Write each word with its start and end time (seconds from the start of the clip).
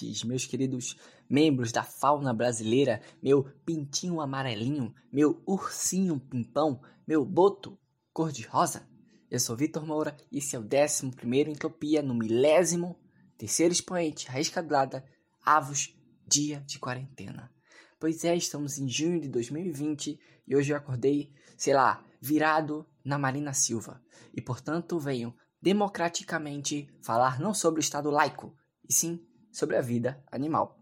ouvintes, 0.00 0.24
meus 0.24 0.46
queridos 0.46 0.96
membros 1.28 1.72
da 1.72 1.82
fauna 1.82 2.32
brasileira, 2.32 3.00
meu 3.22 3.44
pintinho 3.64 4.20
amarelinho, 4.20 4.94
meu 5.12 5.42
ursinho 5.46 6.18
pimpão, 6.18 6.80
meu 7.06 7.24
boto 7.24 7.78
cor-de-rosa. 8.12 8.88
Eu 9.30 9.38
sou 9.38 9.56
Vitor 9.56 9.86
Moura 9.86 10.16
e 10.32 10.38
esse 10.38 10.56
é 10.56 10.58
o 10.58 10.62
11 10.62 11.50
Entropia 11.50 12.02
no 12.02 12.14
milésimo 12.14 12.98
terceiro 13.38 13.72
expoente, 13.72 14.28
raiz 14.28 14.48
caduada, 14.48 15.04
avos, 15.44 15.96
dia 16.26 16.60
de 16.66 16.78
quarentena. 16.78 17.50
Pois 17.98 18.24
é, 18.24 18.34
estamos 18.34 18.78
em 18.78 18.88
junho 18.88 19.20
de 19.20 19.28
2020 19.28 20.18
e 20.46 20.56
hoje 20.56 20.72
eu 20.72 20.76
acordei, 20.76 21.32
sei 21.56 21.74
lá, 21.74 22.04
virado 22.20 22.86
na 23.04 23.18
Marina 23.18 23.52
Silva. 23.52 24.02
E 24.34 24.40
portanto 24.40 24.98
venho 24.98 25.34
democraticamente 25.62 26.88
falar 27.02 27.38
não 27.38 27.52
sobre 27.54 27.80
o 27.80 27.82
Estado 27.82 28.10
laico, 28.10 28.54
e 28.88 28.92
sim 28.92 29.20
sobre 29.52 29.76
a 29.76 29.80
vida 29.80 30.22
animal. 30.30 30.78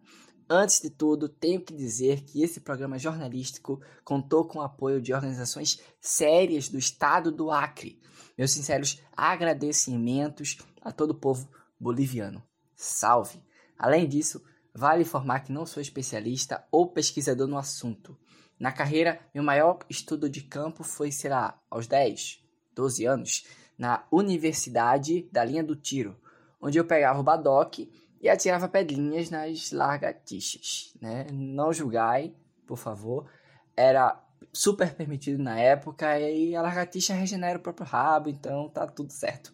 Antes 0.51 0.81
de 0.81 0.89
tudo, 0.89 1.29
tenho 1.29 1.61
que 1.61 1.75
dizer 1.75 2.23
que 2.23 2.43
esse 2.43 2.61
programa 2.61 2.99
jornalístico 2.99 3.83
contou 4.03 4.47
com 4.47 4.61
o 4.61 4.63
apoio 4.63 5.01
de 5.01 5.13
organizações 5.13 5.79
sérias 6.01 6.71
do 6.71 6.79
estado 6.79 7.31
do 7.31 7.51
Acre. 7.51 8.01
Meus 8.37 8.53
sinceros 8.53 9.03
agradecimentos 9.15 10.57
a 10.81 10.91
todo 10.91 11.11
o 11.11 11.19
povo 11.19 11.51
boliviano. 11.79 12.43
Salve! 12.75 13.43
Além 13.79 14.09
disso, 14.09 14.43
vale 14.75 15.03
informar 15.03 15.41
que 15.41 15.53
não 15.53 15.67
sou 15.67 15.83
especialista 15.83 16.65
ou 16.73 16.93
pesquisador 16.93 17.47
no 17.47 17.59
assunto. 17.59 18.17
Na 18.59 18.73
carreira, 18.73 19.21
meu 19.35 19.45
maior 19.45 19.79
estudo 19.91 20.31
de 20.31 20.41
campo 20.41 20.83
foi, 20.83 21.13
sei 21.13 21.31
lá, 21.31 21.61
aos 21.71 21.87
10, 21.87 22.43
12 22.75 23.05
anos, 23.05 23.47
na 23.77 24.07
Universidade 24.11 25.29
da 25.31 25.45
Linha 25.45 25.63
do 25.63 25.77
Tiro, 25.77 26.19
onde 26.61 26.79
eu 26.79 26.85
pegava 26.85 27.21
o 27.21 27.25
badoque 27.25 27.93
e 28.21 28.29
atirava 28.29 28.69
pedrinhas 28.69 29.31
nas 29.31 29.73
largatixas, 29.73 30.93
né? 31.01 31.27
Não 31.33 31.73
julgai, 31.73 32.35
por 32.67 32.77
favor. 32.77 33.31
Era 33.77 34.21
super 34.53 34.95
permitido 34.95 35.43
na 35.43 35.59
época 35.59 36.19
e 36.19 36.55
a 36.55 36.63
largatixa 36.63 37.15
regenera 37.15 37.59
o 37.59 37.63
próprio 37.63 37.87
rabo, 37.87 38.29
então 38.29 38.69
tá 38.69 38.87
tudo 38.87 39.13
certo. 39.13 39.53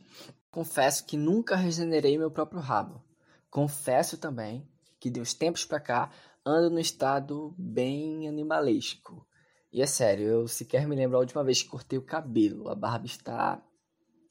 Confesso 0.50 1.04
que 1.04 1.16
nunca 1.16 1.56
regenerei 1.56 2.16
meu 2.16 2.30
próprio 2.30 2.60
rabo. 2.60 3.02
Confesso 3.50 4.16
também 4.16 4.68
que 5.00 5.10
de 5.10 5.20
uns 5.20 5.34
tempos 5.34 5.64
pra 5.64 5.80
cá 5.80 6.10
ando 6.44 6.70
no 6.70 6.80
estado 6.80 7.54
bem 7.58 8.28
animalesco. 8.28 9.26
E 9.72 9.82
é 9.82 9.86
sério, 9.86 10.26
eu 10.26 10.48
sequer 10.48 10.86
me 10.86 10.94
lembro 10.94 11.16
a 11.16 11.20
última 11.20 11.42
vez 11.42 11.62
que 11.62 11.68
cortei 11.68 11.98
o 11.98 12.04
cabelo. 12.04 12.68
A 12.68 12.74
barba 12.74 13.06
está 13.06 13.60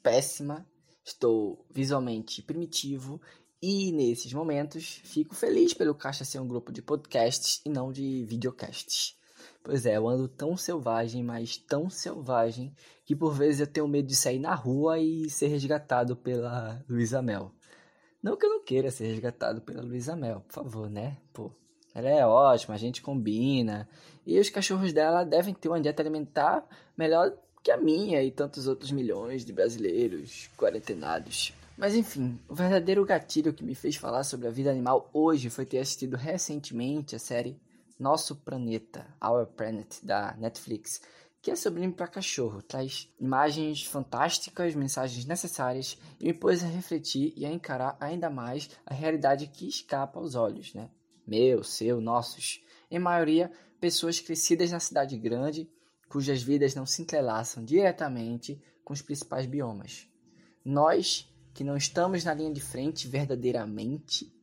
péssima, 0.01 0.65
estou 1.03 1.65
visualmente 1.69 2.41
primitivo 2.41 3.21
e 3.65 3.93
nesses 3.93 4.33
momentos 4.33 4.99
fico 5.05 5.33
feliz 5.33 5.73
pelo 5.73 5.95
Caixa 5.95 6.25
ser 6.25 6.37
um 6.37 6.45
grupo 6.45 6.69
de 6.69 6.81
podcasts 6.81 7.61
e 7.65 7.69
não 7.69 7.93
de 7.93 8.25
videocasts. 8.25 9.17
Pois 9.63 9.85
é, 9.85 9.95
eu 9.95 10.05
ando 10.05 10.27
tão 10.27 10.57
selvagem, 10.57 11.23
mas 11.23 11.55
tão 11.55 11.89
selvagem, 11.89 12.75
que 13.05 13.15
por 13.15 13.33
vezes 13.33 13.61
eu 13.61 13.67
tenho 13.67 13.87
medo 13.87 14.09
de 14.09 14.17
sair 14.17 14.37
na 14.37 14.53
rua 14.53 14.99
e 14.99 15.29
ser 15.29 15.47
resgatado 15.47 16.13
pela 16.13 16.83
Luísa 16.89 17.21
Mel. 17.21 17.53
Não 18.21 18.35
que 18.35 18.45
eu 18.45 18.49
não 18.49 18.65
queira 18.65 18.91
ser 18.91 19.05
resgatado 19.05 19.61
pela 19.61 19.81
Luísa 19.81 20.13
Mel, 20.13 20.41
por 20.41 20.53
favor, 20.53 20.89
né? 20.89 21.15
Pô, 21.31 21.49
ela 21.95 22.09
é 22.09 22.27
ótima, 22.27 22.75
a 22.75 22.77
gente 22.77 23.01
combina. 23.01 23.87
E 24.25 24.37
os 24.37 24.49
cachorros 24.49 24.91
dela 24.91 25.23
devem 25.23 25.53
ter 25.53 25.69
uma 25.69 25.79
dieta 25.79 26.03
alimentar 26.03 26.67
melhor 26.97 27.33
que 27.63 27.71
a 27.71 27.77
minha 27.77 28.21
e 28.21 28.29
tantos 28.29 28.67
outros 28.67 28.91
milhões 28.91 29.45
de 29.45 29.53
brasileiros 29.53 30.49
quarentenados. 30.57 31.53
Mas 31.77 31.95
enfim, 31.95 32.39
o 32.47 32.53
verdadeiro 32.53 33.03
gatilho 33.03 33.53
que 33.53 33.63
me 33.63 33.73
fez 33.73 33.95
falar 33.95 34.23
sobre 34.23 34.47
a 34.47 34.51
vida 34.51 34.69
animal 34.69 35.09
hoje 35.11 35.49
foi 35.49 35.65
ter 35.65 35.79
assistido 35.79 36.15
recentemente 36.15 37.15
a 37.15 37.19
série 37.19 37.59
Nosso 37.99 38.35
Planeta, 38.35 39.07
Our 39.23 39.47
Planet, 39.47 39.99
da 40.03 40.35
Netflix, 40.37 41.01
que 41.41 41.51
é 41.51 41.55
sobre 41.55 41.85
para 41.91 42.07
cachorro, 42.07 42.61
traz 42.61 43.11
imagens 43.19 43.83
fantásticas, 43.83 44.75
mensagens 44.75 45.25
necessárias 45.25 45.97
e 46.19 46.25
me 46.25 46.33
pôs 46.33 46.63
a 46.63 46.67
refletir 46.67 47.33
e 47.35 47.45
a 47.45 47.51
encarar 47.51 47.97
ainda 47.99 48.29
mais 48.29 48.69
a 48.85 48.93
realidade 48.93 49.47
que 49.47 49.67
escapa 49.67 50.19
aos 50.19 50.35
olhos, 50.35 50.73
né? 50.73 50.89
Meu, 51.27 51.63
seu, 51.63 51.99
nossos. 51.99 52.63
Em 52.89 52.99
maioria, 52.99 53.51
pessoas 53.81 54.19
crescidas 54.19 54.71
na 54.71 54.79
cidade 54.79 55.17
grande, 55.17 55.69
cujas 56.07 56.41
vidas 56.41 56.75
não 56.75 56.85
se 56.85 57.01
entrelaçam 57.01 57.65
diretamente 57.65 58.61
com 58.83 58.93
os 58.93 59.01
principais 59.01 59.45
biomas. 59.45 60.07
Nós 60.63 61.29
que 61.53 61.63
não 61.63 61.77
estamos 61.77 62.23
na 62.23 62.33
linha 62.33 62.51
de 62.51 62.61
frente 62.61 63.07
verdadeiramente, 63.07 64.33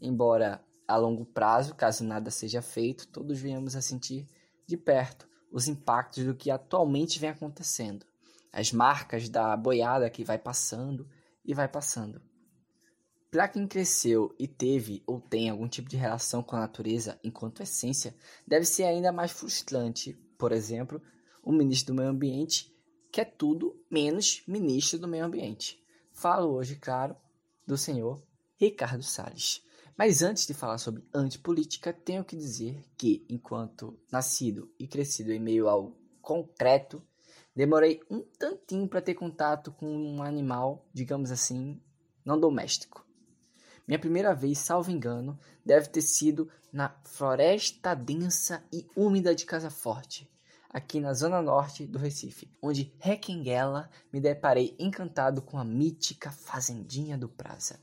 embora 0.00 0.64
a 0.86 0.96
longo 0.96 1.24
prazo, 1.24 1.74
caso 1.74 2.04
nada 2.04 2.30
seja 2.30 2.62
feito, 2.62 3.08
todos 3.08 3.38
venhamos 3.38 3.76
a 3.76 3.82
sentir 3.82 4.28
de 4.66 4.76
perto 4.76 5.28
os 5.52 5.68
impactos 5.68 6.24
do 6.24 6.34
que 6.34 6.50
atualmente 6.50 7.18
vem 7.18 7.30
acontecendo, 7.30 8.04
as 8.52 8.72
marcas 8.72 9.28
da 9.28 9.56
boiada 9.56 10.10
que 10.10 10.24
vai 10.24 10.38
passando 10.38 11.08
e 11.44 11.54
vai 11.54 11.68
passando. 11.68 12.20
Para 13.30 13.48
quem 13.48 13.66
cresceu 13.66 14.34
e 14.38 14.48
teve 14.48 15.02
ou 15.06 15.20
tem 15.20 15.50
algum 15.50 15.68
tipo 15.68 15.88
de 15.88 15.96
relação 15.96 16.42
com 16.42 16.56
a 16.56 16.60
natureza 16.60 17.18
enquanto 17.22 17.62
essência, 17.62 18.16
deve 18.46 18.64
ser 18.64 18.84
ainda 18.84 19.12
mais 19.12 19.32
frustrante, 19.32 20.14
por 20.38 20.52
exemplo, 20.52 21.00
o 21.42 21.52
ministro 21.52 21.94
do 21.94 21.98
Meio 21.98 22.10
Ambiente, 22.10 22.72
que 23.12 23.20
é 23.20 23.24
tudo 23.24 23.80
menos 23.90 24.42
ministro 24.46 24.98
do 24.98 25.08
Meio 25.08 25.24
Ambiente. 25.24 25.83
Falo 26.14 26.54
hoje, 26.54 26.76
claro, 26.76 27.16
do 27.66 27.76
senhor 27.76 28.22
Ricardo 28.56 29.02
Salles. 29.02 29.62
Mas 29.96 30.22
antes 30.22 30.46
de 30.46 30.54
falar 30.54 30.78
sobre 30.78 31.04
antipolítica, 31.12 31.92
tenho 31.92 32.24
que 32.24 32.36
dizer 32.36 32.82
que, 32.96 33.26
enquanto 33.28 33.98
nascido 34.10 34.72
e 34.78 34.86
crescido 34.86 35.32
em 35.32 35.40
meio 35.40 35.68
ao 35.68 35.92
concreto, 36.22 37.02
demorei 37.54 38.00
um 38.08 38.22
tantinho 38.38 38.88
para 38.88 39.02
ter 39.02 39.14
contato 39.14 39.72
com 39.72 39.86
um 39.86 40.22
animal, 40.22 40.86
digamos 40.94 41.32
assim, 41.32 41.82
não 42.24 42.38
doméstico. 42.38 43.04
Minha 43.86 43.98
primeira 43.98 44.34
vez, 44.34 44.58
salvo 44.58 44.92
engano, 44.92 45.38
deve 45.66 45.88
ter 45.88 46.00
sido 46.00 46.48
na 46.72 46.88
floresta 47.04 47.92
densa 47.92 48.64
e 48.72 48.86
úmida 48.96 49.34
de 49.34 49.44
Casa 49.44 49.68
Forte, 49.68 50.30
aqui 50.74 50.98
na 50.98 51.14
zona 51.14 51.40
norte 51.40 51.86
do 51.86 52.00
Recife, 52.00 52.50
onde 52.60 52.92
requenguela 52.98 53.88
me 54.12 54.20
deparei 54.20 54.74
encantado 54.76 55.40
com 55.40 55.56
a 55.56 55.64
mítica 55.64 56.32
fazendinha 56.32 57.16
do 57.16 57.28
Praza. 57.28 57.78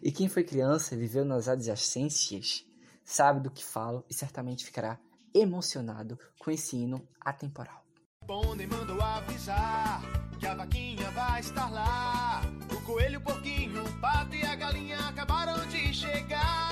E 0.00 0.12
quem 0.12 0.28
foi 0.28 0.44
criança 0.44 0.94
e 0.94 0.98
viveu 0.98 1.24
nas 1.24 1.48
adjacências 1.48 2.64
sabe 3.04 3.40
do 3.40 3.50
que 3.50 3.64
falo 3.64 4.04
e 4.08 4.14
certamente 4.14 4.64
ficará 4.64 4.98
emocionado 5.34 6.16
com 6.38 6.50
esse 6.50 6.76
hino 6.76 7.06
atemporal. 7.20 7.84
Mandou 8.28 9.02
avisar 9.02 10.02
que 10.38 10.46
a 10.46 10.54
vaquinha 10.54 11.10
vai 11.10 11.40
estar 11.40 11.70
lá. 11.70 12.42
O 12.72 12.80
coelho, 12.82 13.18
o 13.18 13.22
porquinho, 13.22 13.84
o 13.84 14.00
pato 14.00 14.34
e 14.34 14.44
a 14.44 14.54
galinha 14.54 14.98
acabaram 15.08 15.66
de 15.68 15.92
chegar. 15.92 16.65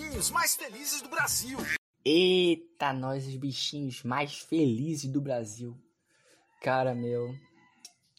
Bichinhos 0.00 0.30
mais 0.30 0.54
felizes 0.54 1.02
do 1.02 1.10
Brasil. 1.10 1.58
Eita, 2.02 2.92
nós 2.92 3.26
os 3.26 3.36
bichinhos 3.36 4.02
mais 4.02 4.38
felizes 4.38 5.10
do 5.10 5.20
Brasil. 5.20 5.76
Cara, 6.62 6.94
meu, 6.94 7.34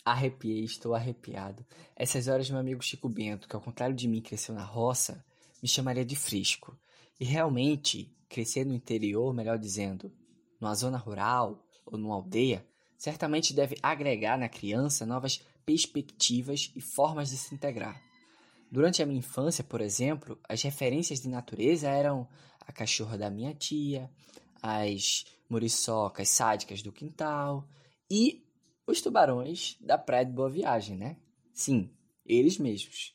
arrepiei, 0.05 0.63
estou 0.63 0.93
arrepiado. 0.93 1.65
Essas 1.95 2.27
horas, 2.27 2.49
meu 2.51 2.59
amigo 2.59 2.83
Chico 2.83 3.09
Bento, 3.09 3.47
que 3.47 3.55
ao 3.55 3.61
contrário 3.61 3.95
de 3.95 4.07
mim 4.07 4.21
cresceu 4.21 4.53
na 4.53 4.63
roça, 4.63 5.25
me 5.61 5.67
chamaria 5.67 6.05
de 6.05 6.16
frisco. 6.16 6.78
E 7.19 7.25
realmente, 7.25 8.16
crescer 8.29 8.63
no 8.63 8.75
interior, 8.75 9.34
melhor 9.34 9.57
dizendo, 9.57 10.11
numa 10.59 10.75
zona 10.75 10.99
rural 10.99 11.66
ou 11.84 11.97
numa 11.97 12.13
aldeia, 12.13 12.63
certamente 12.95 13.55
deve 13.55 13.75
agregar 13.81 14.37
na 14.37 14.47
criança 14.47 15.03
novas 15.03 15.43
perspectivas 15.66 16.72
e 16.75 16.81
formas 16.81 17.31
de 17.31 17.37
se 17.37 17.55
integrar. 17.55 17.99
Durante 18.72 19.03
a 19.03 19.06
minha 19.06 19.20
infância, 19.20 19.66
por 19.66 19.82
exemplo, 19.82 20.40
as 20.47 20.62
referências 20.62 21.20
de 21.20 21.28
natureza 21.28 21.90
eram 21.90 22.26
a 22.62 22.72
cachorra 22.72 23.18
da 23.18 23.29
minha 23.29 23.53
tia, 23.53 24.09
as 24.62 25.26
muriçocas 25.50 26.29
sádicas 26.29 26.82
do 26.82 26.91
quintal 26.91 27.68
e 28.09 28.46
os 28.88 29.02
tubarões 29.02 29.76
da 29.82 29.97
praia 29.97 30.26
de 30.26 30.32
Boa 30.32 30.50
Viagem, 30.50 30.96
né? 30.96 31.18
Sim, 31.53 31.91
eles 32.26 32.58
mesmos. 32.58 33.14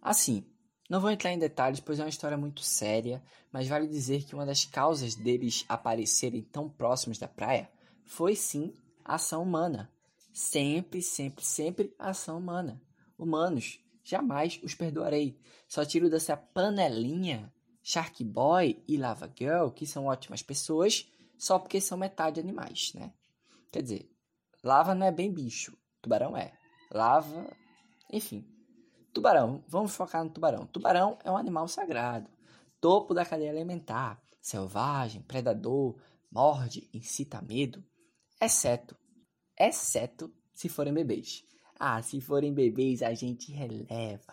Assim, 0.00 0.46
não 0.88 1.00
vou 1.00 1.10
entrar 1.10 1.32
em 1.32 1.38
detalhes, 1.38 1.80
pois 1.80 1.98
é 1.98 2.04
uma 2.04 2.08
história 2.08 2.36
muito 2.36 2.60
séria, 2.60 3.20
mas 3.50 3.66
vale 3.66 3.88
dizer 3.88 4.22
que 4.22 4.36
uma 4.36 4.46
das 4.46 4.64
causas 4.64 5.16
deles 5.16 5.64
aparecerem 5.68 6.42
tão 6.42 6.68
próximos 6.68 7.18
da 7.18 7.26
praia 7.26 7.68
foi 8.04 8.36
sim 8.36 8.72
a 9.04 9.16
ação 9.16 9.42
humana. 9.42 9.90
Sempre, 10.32 11.02
sempre, 11.02 11.44
sempre 11.44 11.94
ação 11.98 12.38
humana. 12.38 12.80
Humanos 13.18 13.81
Jamais 14.04 14.60
os 14.62 14.74
perdoarei. 14.74 15.38
Só 15.68 15.84
tiro 15.84 16.10
dessa 16.10 16.36
panelinha 16.36 17.52
Shark 17.82 18.22
Boy 18.24 18.82
e 18.86 18.96
Lava 18.96 19.32
Girl, 19.36 19.68
que 19.68 19.86
são 19.86 20.06
ótimas 20.06 20.42
pessoas, 20.42 21.10
só 21.36 21.58
porque 21.58 21.80
são 21.80 21.98
metade 21.98 22.38
animais, 22.38 22.92
né? 22.94 23.12
Quer 23.72 23.82
dizer, 23.82 24.10
lava 24.62 24.94
não 24.94 25.06
é 25.06 25.10
bem 25.10 25.32
bicho, 25.32 25.76
tubarão 26.00 26.36
é. 26.36 26.52
Lava, 26.90 27.50
enfim. 28.10 28.46
Tubarão, 29.12 29.64
vamos 29.66 29.94
focar 29.94 30.24
no 30.24 30.30
tubarão. 30.30 30.66
Tubarão 30.66 31.18
é 31.24 31.30
um 31.30 31.36
animal 31.36 31.66
sagrado, 31.68 32.30
topo 32.80 33.12
da 33.12 33.26
cadeia 33.26 33.50
alimentar, 33.50 34.22
selvagem, 34.40 35.22
predador, 35.22 36.00
morde, 36.30 36.88
incita 36.94 37.42
medo, 37.42 37.84
exceto, 38.40 38.96
exceto 39.58 40.32
se 40.54 40.68
forem 40.68 40.94
bebês. 40.94 41.44
Ah, 41.84 42.00
se 42.00 42.20
forem 42.20 42.54
bebês 42.54 43.02
a 43.02 43.12
gente 43.12 43.50
releva. 43.50 44.32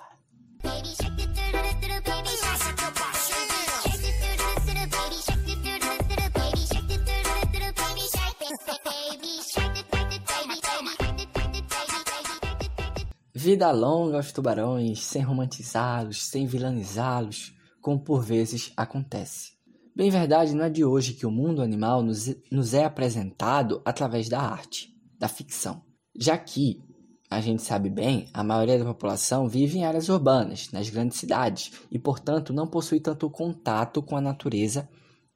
Vida 13.34 13.72
longa 13.72 14.18
aos 14.18 14.32
tubarões, 14.32 15.00
sem 15.02 15.24
romantizá-los, 15.24 16.28
sem 16.28 16.46
vilanizá-los, 16.46 17.52
como 17.82 18.00
por 18.00 18.24
vezes 18.24 18.72
acontece. 18.78 19.54
Bem 19.96 20.12
verdade, 20.12 20.54
não 20.54 20.66
é 20.66 20.70
de 20.70 20.86
hoje 20.86 21.16
que 21.16 21.26
o 21.26 21.32
mundo 21.32 21.64
animal 21.64 22.04
nos, 22.04 22.32
nos 22.52 22.76
é 22.76 22.86
apresentado 22.86 23.82
através 23.84 24.30
da 24.30 24.40
arte, 24.40 24.94
da 25.18 25.28
ficção. 25.28 25.82
Já 26.16 26.38
que, 26.38 26.88
a 27.30 27.40
gente 27.42 27.62
sabe 27.62 27.92
bem, 27.92 28.28
a 28.34 28.44
maioria 28.44 28.80
da 28.80 28.86
população 28.86 29.48
vive 29.48 29.78
em 29.78 29.86
áreas 29.86 30.10
urbanas, 30.10 30.72
nas 30.72 30.90
grandes 30.90 31.20
cidades, 31.20 31.72
e 31.92 32.00
portanto 32.00 32.52
não 32.52 32.68
possui 32.68 33.00
tanto 33.00 33.30
contato 33.30 34.02
com 34.02 34.18
a 34.18 34.22
natureza 34.22 34.90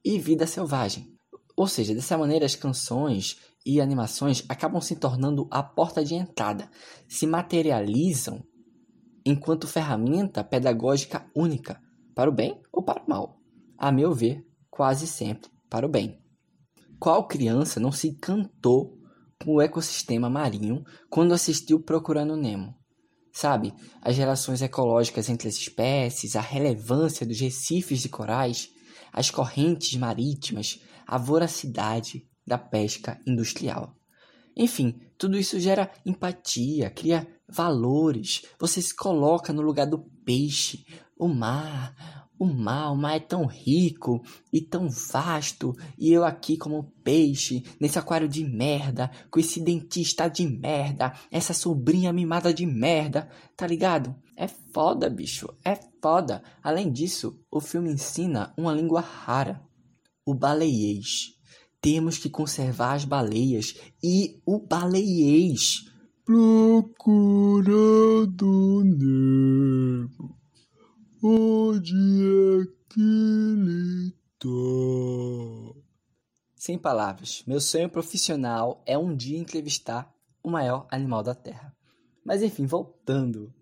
e 0.04 0.18
vida 0.18 0.44
selvagem. 0.44 1.14
Ou 1.56 1.68
seja, 1.68 1.94
dessa 1.94 2.18
maneira 2.18 2.44
as 2.44 2.56
canções 2.56 3.38
e 3.64 3.80
animações 3.80 4.44
acabam 4.48 4.80
se 4.80 4.96
tornando 4.96 5.46
a 5.52 5.62
porta 5.62 6.04
de 6.04 6.16
entrada, 6.16 6.68
se 7.08 7.28
materializam 7.28 8.42
enquanto 9.24 9.68
ferramenta 9.68 10.42
pedagógica 10.42 11.24
única, 11.34 11.80
para 12.12 12.28
o 12.28 12.34
bem 12.34 12.60
ou 12.72 12.82
para 12.82 13.04
o 13.04 13.08
mal. 13.08 13.38
A 13.78 13.92
meu 13.92 14.12
ver, 14.12 14.44
quase 14.68 15.06
sempre 15.06 15.48
para 15.70 15.86
o 15.86 15.88
bem. 15.88 16.20
Qual 16.98 17.26
criança 17.28 17.78
não 17.78 17.92
se 17.92 18.08
encantou 18.08 18.98
o 19.46 19.60
ecossistema 19.60 20.30
marinho 20.30 20.84
quando 21.10 21.34
assistiu 21.34 21.80
Procurando 21.80 22.36
Nemo? 22.36 22.74
Sabe, 23.32 23.74
as 24.00 24.16
relações 24.16 24.62
ecológicas 24.62 25.28
entre 25.28 25.48
as 25.48 25.54
espécies, 25.54 26.36
a 26.36 26.40
relevância 26.40 27.26
dos 27.26 27.40
recifes 27.40 28.00
de 28.00 28.08
corais, 28.08 28.68
as 29.12 29.30
correntes 29.30 29.98
marítimas, 29.98 30.80
a 31.06 31.18
voracidade, 31.18 32.26
da 32.46 32.58
pesca 32.58 33.18
industrial. 33.26 33.96
Enfim, 34.56 35.00
tudo 35.18 35.38
isso 35.38 35.58
gera 35.58 35.90
empatia, 36.04 36.90
cria 36.90 37.26
valores. 37.48 38.42
Você 38.60 38.80
se 38.80 38.94
coloca 38.94 39.52
no 39.52 39.62
lugar 39.62 39.86
do 39.86 39.98
peixe, 40.24 40.84
o 41.18 41.26
mar. 41.26 42.23
O 42.38 42.46
mar, 42.46 42.92
o 42.92 42.96
mar 42.96 43.16
é 43.16 43.20
tão 43.20 43.46
rico 43.46 44.22
e 44.52 44.60
tão 44.60 44.88
vasto, 44.88 45.72
e 45.96 46.12
eu 46.12 46.24
aqui 46.24 46.56
como 46.56 46.92
peixe, 47.02 47.62
nesse 47.80 47.98
aquário 47.98 48.28
de 48.28 48.44
merda, 48.44 49.10
com 49.30 49.38
esse 49.38 49.60
dentista 49.60 50.28
de 50.28 50.46
merda, 50.46 51.12
essa 51.30 51.54
sobrinha 51.54 52.12
mimada 52.12 52.52
de 52.52 52.66
merda, 52.66 53.28
tá 53.56 53.66
ligado? 53.66 54.14
É 54.36 54.48
foda, 54.48 55.08
bicho, 55.08 55.48
é 55.64 55.78
foda. 56.02 56.42
Além 56.62 56.90
disso, 56.90 57.38
o 57.50 57.60
filme 57.60 57.92
ensina 57.92 58.52
uma 58.58 58.72
língua 58.72 59.00
rara, 59.00 59.62
o 60.26 60.34
baleiês 60.34 61.34
temos 61.84 62.16
que 62.16 62.30
conservar 62.30 62.94
as 62.94 63.04
baleias 63.04 63.74
e 64.02 64.40
o 64.46 64.58
baleiês. 64.58 65.84
Procurando 66.24 67.12
Nemo, 68.82 70.34
onde 71.26 71.94
é 71.94 72.66
que 72.90 73.00
ele 73.00 74.10
tá? 74.38 75.80
Sem 76.54 76.78
palavras, 76.78 77.42
meu 77.46 77.60
sonho 77.60 77.88
profissional 77.88 78.82
é 78.84 78.98
um 78.98 79.16
dia 79.16 79.38
entrevistar 79.38 80.14
o 80.42 80.50
maior 80.50 80.86
animal 80.90 81.22
da 81.22 81.34
Terra. 81.34 81.74
Mas 82.22 82.42
enfim, 82.42 82.66
voltando. 82.66 83.54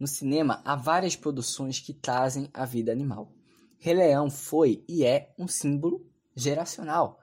No 0.00 0.06
cinema 0.06 0.62
há 0.64 0.74
várias 0.74 1.14
produções 1.14 1.78
que 1.78 1.92
trazem 1.92 2.48
a 2.54 2.64
vida 2.64 2.90
animal. 2.90 3.30
Rei 3.78 3.94
Leão 3.94 4.30
foi 4.30 4.82
e 4.88 5.04
é 5.04 5.34
um 5.38 5.46
símbolo 5.46 6.06
geracional 6.34 7.22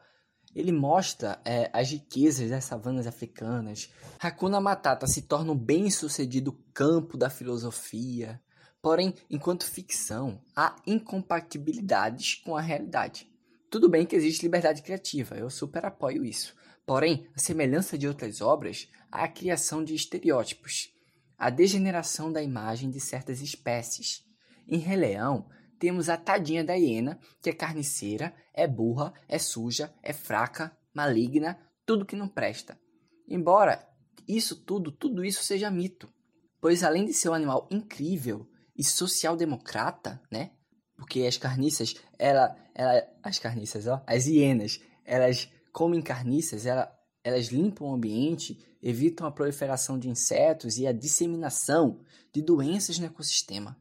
ele 0.56 0.72
mostra 0.72 1.40
é, 1.46 1.70
as 1.74 1.92
riquezas 1.92 2.50
das 2.50 2.66
savanas 2.66 3.06
africanas. 3.06 3.90
Hakuna 4.20 4.60
Matata 4.60 5.06
se 5.08 5.24
torna 5.24 5.52
um 5.52 5.58
bem-sucedido 5.58 6.54
campo 6.74 7.18
da 7.18 7.30
filosofia. 7.30 8.42
Porém, 8.82 9.14
enquanto 9.30 9.70
ficção, 9.70 10.42
há 10.56 10.76
incompatibilidades 10.88 12.36
com 12.36 12.56
a 12.56 12.62
realidade. 12.62 13.30
Tudo 13.70 13.90
bem 13.90 14.06
que 14.06 14.16
existe 14.16 14.44
liberdade 14.44 14.82
criativa, 14.82 15.36
eu 15.36 15.50
super 15.50 15.86
apoio 15.86 16.24
isso. 16.24 16.56
Porém, 16.86 17.28
a 17.36 17.40
semelhança 17.40 17.98
de 17.98 18.08
outras 18.08 18.42
obras, 18.42 18.90
há 19.12 19.26
a 19.26 19.28
criação 19.28 19.84
de 19.84 19.94
estereótipos, 19.94 20.90
a 21.38 21.50
degeneração 21.50 22.32
da 22.32 22.42
imagem 22.42 22.90
de 22.90 23.00
certas 23.00 23.42
espécies. 23.42 24.24
Em 24.68 24.78
Rei 24.78 24.98
Leão, 24.98 25.48
temos 25.78 26.10
a 26.10 26.18
tadinha 26.18 26.64
da 26.64 26.74
hiena, 26.74 27.20
que 27.42 27.50
é 27.50 27.54
carniceira, 27.54 28.34
é 28.54 28.68
burra, 28.68 29.14
é 29.28 29.38
suja, 29.38 29.94
é 30.02 30.14
fraca, 30.14 30.76
maligna, 30.94 31.60
tudo 31.86 32.06
que 32.06 32.16
não 32.16 32.28
presta. 32.28 32.80
Embora 33.28 33.88
isso 34.28 34.56
tudo, 34.64 34.92
tudo 34.92 35.24
isso 35.24 35.44
seja 35.44 35.70
mito, 35.70 36.12
pois 36.60 36.84
além 36.84 37.06
de 37.06 37.14
ser 37.14 37.30
um 37.30 37.34
animal 37.34 37.68
incrível 37.72 38.48
e 38.80 38.84
social-democrata, 38.86 40.22
né? 40.32 40.52
Porque 40.96 41.24
as 41.24 41.36
carniças, 41.36 41.96
ela, 42.18 42.56
ela, 42.74 43.06
as 43.22 43.38
carniças, 43.38 43.88
ó, 43.88 44.02
as 44.08 44.26
hienas, 44.26 44.80
elas 45.04 45.50
comem 45.74 46.02
carniças, 46.02 46.66
ela, 46.66 46.90
elas 47.22 47.48
limpam 47.48 47.88
o 47.88 47.94
ambiente, 47.94 48.58
evitam 48.82 49.28
a 49.28 49.32
proliferação 49.32 50.00
de 50.00 50.08
insetos 50.08 50.78
e 50.78 50.88
a 50.88 50.94
disseminação 50.94 52.00
de 52.32 52.42
doenças 52.42 52.98
no 52.98 53.06
ecossistema. 53.06 53.78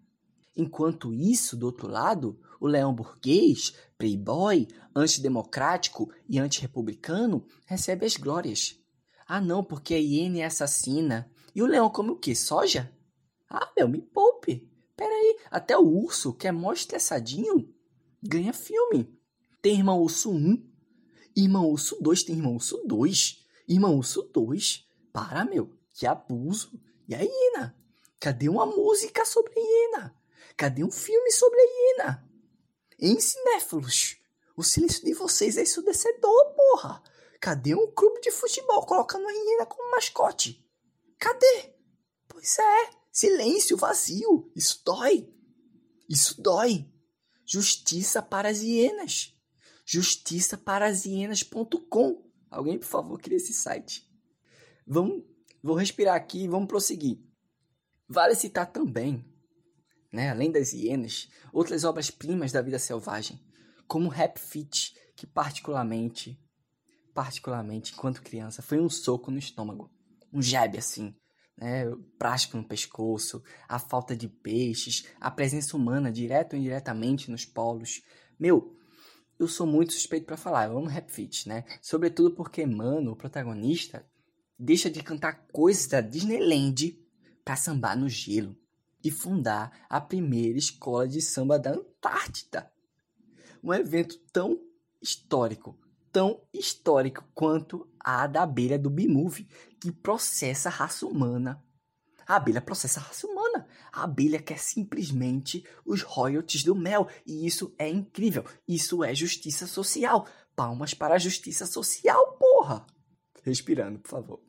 Enquanto 0.56 1.14
isso, 1.14 1.56
do 1.56 1.66
outro 1.66 1.86
lado, 1.86 2.36
o 2.60 2.67
leão 2.67 2.93
burguês, 2.93 3.72
playboy, 3.96 4.67
antidemocrático 4.96 6.12
e 6.28 6.40
antirrepublicano 6.40 7.46
recebe 7.67 8.05
as 8.05 8.17
glórias. 8.17 8.76
Ah, 9.28 9.40
não, 9.40 9.62
porque 9.62 9.94
a 9.94 9.98
hiena 9.98 10.38
é 10.38 10.44
assassina. 10.44 11.31
E 11.55 11.62
o 11.62 11.67
leão 11.67 11.88
come 11.88 12.10
o 12.10 12.17
quê? 12.17 12.34
Soja? 12.34 12.90
Ah, 13.48 13.70
meu, 13.76 13.88
me 13.88 14.02
poupe. 14.02 14.69
Peraí, 14.98 15.38
até 15.48 15.78
o 15.78 15.86
urso, 15.86 16.34
que 16.34 16.48
é 16.48 16.50
mó 16.50 16.72
estressadinho, 16.72 17.72
ganha 18.20 18.52
filme. 18.52 19.17
Tem 19.62 19.76
irmão 19.76 20.02
urso 20.02 20.28
1, 20.32 20.69
irmão 21.36 21.70
urso 21.70 22.02
2, 22.02 22.24
tem 22.24 22.34
irmão 22.34 22.55
urso 22.55 22.82
2, 22.84 23.46
irmão 23.69 23.96
urso 23.96 24.22
2. 24.22 24.88
Para, 25.12 25.44
meu, 25.44 25.70
que 25.94 26.05
abuso. 26.05 26.72
E 27.06 27.14
a 27.14 27.20
hiena? 27.20 27.78
Cadê 28.19 28.48
uma 28.48 28.67
música 28.67 29.24
sobre 29.24 29.52
a 29.56 29.62
hiena? 29.62 30.17
Cadê 30.56 30.82
um 30.82 30.90
filme 30.90 31.31
sobre 31.31 31.60
a 31.60 31.64
hiena? 31.64 32.31
Em 32.98 33.20
cinéfilos, 33.20 34.17
o 34.56 34.64
silêncio 34.64 35.05
de 35.05 35.14
vocês 35.14 35.56
é 35.56 35.62
ensurdecedor, 35.62 36.55
porra. 36.56 37.00
Cadê 37.40 37.72
um 37.72 37.86
clube 37.93 38.20
de 38.20 38.32
futebol 38.32 38.84
colocando 38.84 39.28
a 39.28 39.32
hiena 39.32 39.64
como 39.64 39.93
mascote? 39.93 40.69
Cadê? 41.20 41.72
Pois 42.26 42.58
é, 42.58 42.97
silêncio 43.19 43.77
vazio. 43.77 44.51
Isso 44.55 44.82
dói. 44.84 45.29
Isso 46.08 46.41
dói. 46.41 46.91
Justiça 47.46 48.22
para 48.22 48.48
as 48.48 48.60
hienas. 48.63 49.34
Justiça 49.84 50.56
para 50.56 50.87
as 50.87 51.05
hienas.com. 51.05 52.31
Alguém, 52.51 52.79
por 52.79 52.87
favor, 52.87 53.20
crie 53.20 53.37
esse 53.37 53.53
site. 53.53 54.06
Vamos, 54.87 55.22
vou 55.63 55.75
respirar 55.77 56.15
aqui 56.15 56.44
e 56.44 56.48
vamos 56.48 56.69
prosseguir. 56.69 57.19
Vale 58.08 58.34
citar 58.34 58.70
também 58.72 59.25
né, 60.13 60.31
além 60.31 60.51
das 60.51 60.72
hienas, 60.72 61.29
outras 61.53 61.84
obras-primas 61.84 62.53
da 62.53 62.63
vida 62.63 62.79
selvagem, 62.79 63.41
como 63.87 64.08
Rap 64.08 64.39
Fit, 64.39 64.94
que 65.17 65.27
particularmente, 65.27 66.39
particularmente, 67.15 67.93
enquanto 67.93 68.22
criança, 68.22 68.63
foi 68.63 68.81
um 68.81 68.89
soco 68.89 69.31
no 69.31 69.39
estômago, 69.39 69.91
um 70.32 70.43
jab 70.43 70.77
assim, 70.77 71.15
né, 71.58 71.84
prático 72.19 72.56
no 72.56 72.65
pescoço, 72.65 73.43
a 73.69 73.79
falta 73.79 74.17
de 74.17 74.29
peixes, 74.29 75.06
a 75.20 75.31
presença 75.31 75.77
humana, 75.77 76.10
direto 76.10 76.55
ou 76.55 76.58
indiretamente, 76.58 77.31
nos 77.31 77.44
polos. 77.44 78.03
Meu, 78.38 78.77
eu 79.38 79.48
sou 79.48 79.67
muito 79.67 79.93
suspeito 79.93 80.27
para 80.27 80.36
falar, 80.36 80.67
eu 80.67 80.79
amo 80.79 80.86
Rap 80.86 81.10
Fit, 81.10 81.48
né? 81.48 81.65
Sobretudo 81.82 82.34
porque, 82.34 82.65
mano, 82.65 83.12
o 83.12 83.17
protagonista 83.17 84.06
deixa 84.58 84.91
de 84.91 85.03
cantar 85.03 85.46
coisas 85.53 85.86
da 85.86 86.00
Disneyland 86.00 86.98
pra 87.44 87.56
sambar 87.56 87.96
no 87.98 88.08
gelo 88.08 88.56
e 89.03 89.10
fundar 89.10 89.86
a 89.88 90.00
primeira 90.00 90.58
escola 90.58 91.06
de 91.06 91.20
samba 91.20 91.58
da 91.58 91.70
Antártida. 91.70 92.70
Um 93.62 93.72
evento 93.72 94.19
tão 94.32 94.60
histórico, 95.00 95.79
tão 96.12 96.43
histórico 96.53 97.24
quanto 97.34 97.88
a 97.98 98.27
da 98.27 98.43
abelha 98.43 98.79
do 98.79 98.91
B-Movie, 98.91 99.48
que 99.81 99.93
processa 99.93 100.69
a 100.69 100.72
raça 100.72 101.06
humana. 101.06 101.62
A 102.27 102.36
abelha 102.36 102.60
processa 102.60 103.00
a 103.00 103.03
raça 103.03 103.27
humana. 103.27 103.67
A 103.91 104.05
abelha 104.05 104.38
quer 104.38 104.58
simplesmente 104.58 105.65
os 105.84 106.03
royalties 106.03 106.62
do 106.62 106.74
mel. 106.74 107.08
E 107.27 107.46
isso 107.46 107.74
é 107.79 107.88
incrível. 107.88 108.44
Isso 108.67 109.03
é 109.03 109.15
justiça 109.15 109.67
social. 109.67 110.27
Palmas 110.55 110.93
para 110.93 111.15
a 111.15 111.19
justiça 111.19 111.65
social, 111.65 112.36
porra! 112.38 112.84
Respirando, 113.43 113.98
por 114.00 114.10
favor. 114.10 114.41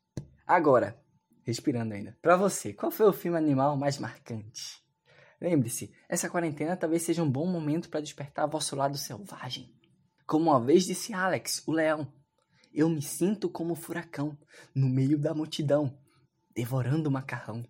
Agora, 0.45 0.99
respirando 1.43 1.93
ainda. 1.93 2.17
Para 2.21 2.35
você, 2.35 2.73
qual 2.73 2.91
foi 2.91 3.07
o 3.07 3.13
filme 3.13 3.37
animal 3.37 3.77
mais 3.77 3.97
marcante? 3.97 4.83
Lembre-se, 5.39 5.93
essa 6.09 6.29
quarentena 6.29 6.75
talvez 6.75 7.03
seja 7.03 7.23
um 7.23 7.31
bom 7.31 7.45
momento 7.45 7.89
para 7.89 8.01
despertar 8.01 8.45
vosso 8.47 8.75
lado 8.75 8.97
selvagem. 8.97 9.73
Como 10.29 10.51
uma 10.51 10.63
vez 10.63 10.85
disse 10.85 11.11
Alex, 11.11 11.63
o 11.65 11.71
leão, 11.71 12.07
eu 12.71 12.87
me 12.87 13.01
sinto 13.01 13.49
como 13.49 13.73
um 13.73 13.75
furacão 13.75 14.37
no 14.75 14.87
meio 14.87 15.17
da 15.17 15.33
multidão, 15.33 15.97
devorando 16.53 17.09
macarrão. 17.09 17.65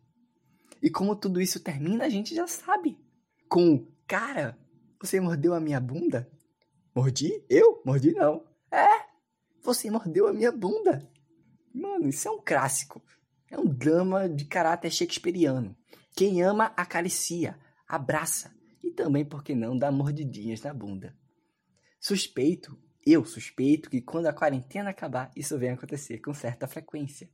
E 0.82 0.90
como 0.90 1.16
tudo 1.16 1.40
isso 1.40 1.62
termina, 1.62 2.04
a 2.04 2.10
gente 2.10 2.36
já 2.36 2.46
sabe. 2.48 3.00
Com 3.48 3.88
cara, 4.06 4.60
você 5.02 5.22
mordeu 5.22 5.54
a 5.54 5.60
minha 5.62 5.80
bunda? 5.80 6.30
Mordi? 6.94 7.32
Eu? 7.50 7.82
Mordi 7.86 8.12
não. 8.12 8.44
É, 8.70 9.06
você 9.64 9.90
mordeu 9.90 10.28
a 10.28 10.34
minha 10.34 10.52
bunda. 10.52 11.10
Mano, 11.74 12.10
isso 12.10 12.28
é 12.28 12.32
um 12.32 12.42
clássico. 12.44 13.02
É 13.50 13.58
um 13.58 13.68
drama 13.68 14.28
de 14.28 14.44
caráter 14.44 14.92
shakespeariano. 14.92 15.74
Quem 16.14 16.44
ama, 16.44 16.74
acaricia, 16.76 17.58
abraça 17.88 18.54
e 18.84 18.92
também, 18.92 19.24
por 19.24 19.46
que 19.46 19.56
não, 19.56 19.78
dá 19.78 19.90
mordidinhas 19.90 20.62
na 20.62 20.74
bunda. 20.74 21.18
Suspeito, 22.00 22.80
eu 23.06 23.26
suspeito 23.26 23.90
que 23.90 24.02
quando 24.02 24.28
a 24.28 24.34
quarentena 24.34 24.92
acabar, 24.92 25.30
isso 25.36 25.60
venha 25.60 25.74
acontecer 25.74 26.20
com 26.20 26.34
certa 26.34 26.66
frequência. 26.66 27.30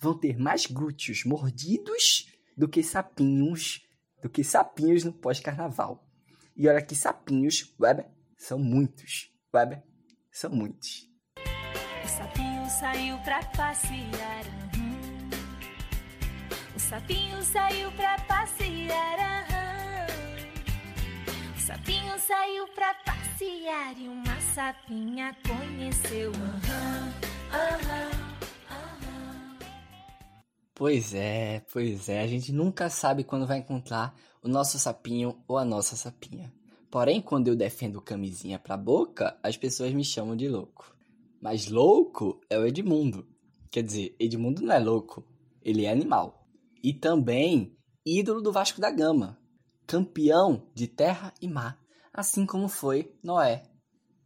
Vão 0.00 0.18
ter 0.18 0.38
mais 0.38 0.64
glúteos 0.64 1.24
mordidos 1.24 2.26
do 2.56 2.66
que 2.66 2.82
sapinhos, 2.82 3.86
do 4.22 4.30
que 4.30 4.42
sapinhos 4.42 5.04
no 5.04 5.12
pós-carnaval. 5.12 6.08
E 6.56 6.66
olha 6.66 6.80
que 6.80 6.94
sapinhos, 6.94 7.74
web, 7.78 8.02
são 8.36 8.58
muitos. 8.58 9.30
Web, 9.54 9.82
são 10.32 10.50
muitos. 10.50 11.06
O 12.02 12.08
sapinho 12.08 12.70
saiu 12.70 13.18
pra 13.18 13.44
passear. 13.44 14.44
Uhum. 14.74 15.28
O 16.74 16.80
sapinho 16.80 17.42
saiu 17.42 17.92
pra 17.92 18.18
passear. 18.20 19.18
Uhum. 19.50 19.66
O 21.54 21.60
sapinho 21.60 22.18
saiu 22.18 22.66
pra 22.68 22.94
passear 22.94 23.17
e 23.40 24.08
uma 24.08 24.40
sapinha 24.40 25.36
conheceu. 25.46 26.30
Uhum. 26.32 27.28
Pois 30.74 31.14
é, 31.14 31.64
pois 31.72 32.08
é. 32.08 32.20
A 32.20 32.26
gente 32.26 32.52
nunca 32.52 32.90
sabe 32.90 33.24
quando 33.24 33.46
vai 33.46 33.58
encontrar 33.58 34.14
o 34.42 34.48
nosso 34.48 34.78
sapinho 34.78 35.36
ou 35.46 35.56
a 35.56 35.64
nossa 35.64 35.96
sapinha. 35.96 36.52
Porém, 36.90 37.20
quando 37.20 37.48
eu 37.48 37.56
defendo 37.56 38.00
camisinha 38.00 38.58
pra 38.58 38.76
boca, 38.76 39.38
as 39.42 39.56
pessoas 39.56 39.92
me 39.92 40.04
chamam 40.04 40.36
de 40.36 40.48
louco. 40.48 40.96
Mas 41.40 41.68
louco 41.68 42.40
é 42.48 42.58
o 42.58 42.66
Edmundo. 42.66 43.26
Quer 43.70 43.82
dizer, 43.82 44.16
Edmundo 44.18 44.62
não 44.62 44.74
é 44.74 44.78
louco, 44.78 45.24
ele 45.62 45.84
é 45.84 45.92
animal. 45.92 46.46
E 46.82 46.92
também 46.92 47.76
ídolo 48.04 48.40
do 48.40 48.52
Vasco 48.52 48.80
da 48.80 48.90
Gama, 48.90 49.38
campeão 49.86 50.66
de 50.74 50.86
terra 50.86 51.34
e 51.40 51.46
mar, 51.46 51.78
assim 52.12 52.46
como 52.46 52.68
foi 52.68 53.16
Noé. 53.22 53.62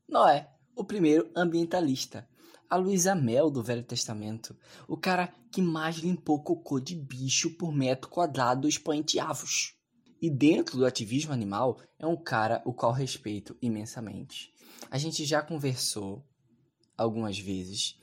Noé, 0.09 0.51
o 0.75 0.85
primeiro 0.85 1.31
ambientalista. 1.35 2.29
A 2.69 2.77
Luísa 2.77 3.15
Mel 3.15 3.51
do 3.51 3.63
Velho 3.63 3.85
Testamento, 3.85 4.57
o 4.89 4.97
cara 4.97 5.33
que 5.51 5.61
mais 5.61 5.97
limpou 5.97 6.43
cocô 6.43 6.81
de 6.81 6.95
bicho 6.95 7.51
por 7.51 7.71
metro 7.71 8.09
quadrado 8.09 8.63
dos 8.63 8.79
panteavos. 8.79 9.75
E 10.21 10.31
dentro 10.31 10.79
do 10.79 10.87
ativismo 10.87 11.33
animal, 11.33 11.79
é 11.99 12.07
um 12.07 12.17
cara 12.17 12.63
o 12.65 12.73
qual 12.73 12.93
respeito 12.93 13.57
imensamente. 13.61 14.53
A 14.91 14.97
gente 14.97 15.25
já 15.25 15.43
conversou 15.43 16.25
algumas 16.97 17.39
vezes 17.39 17.99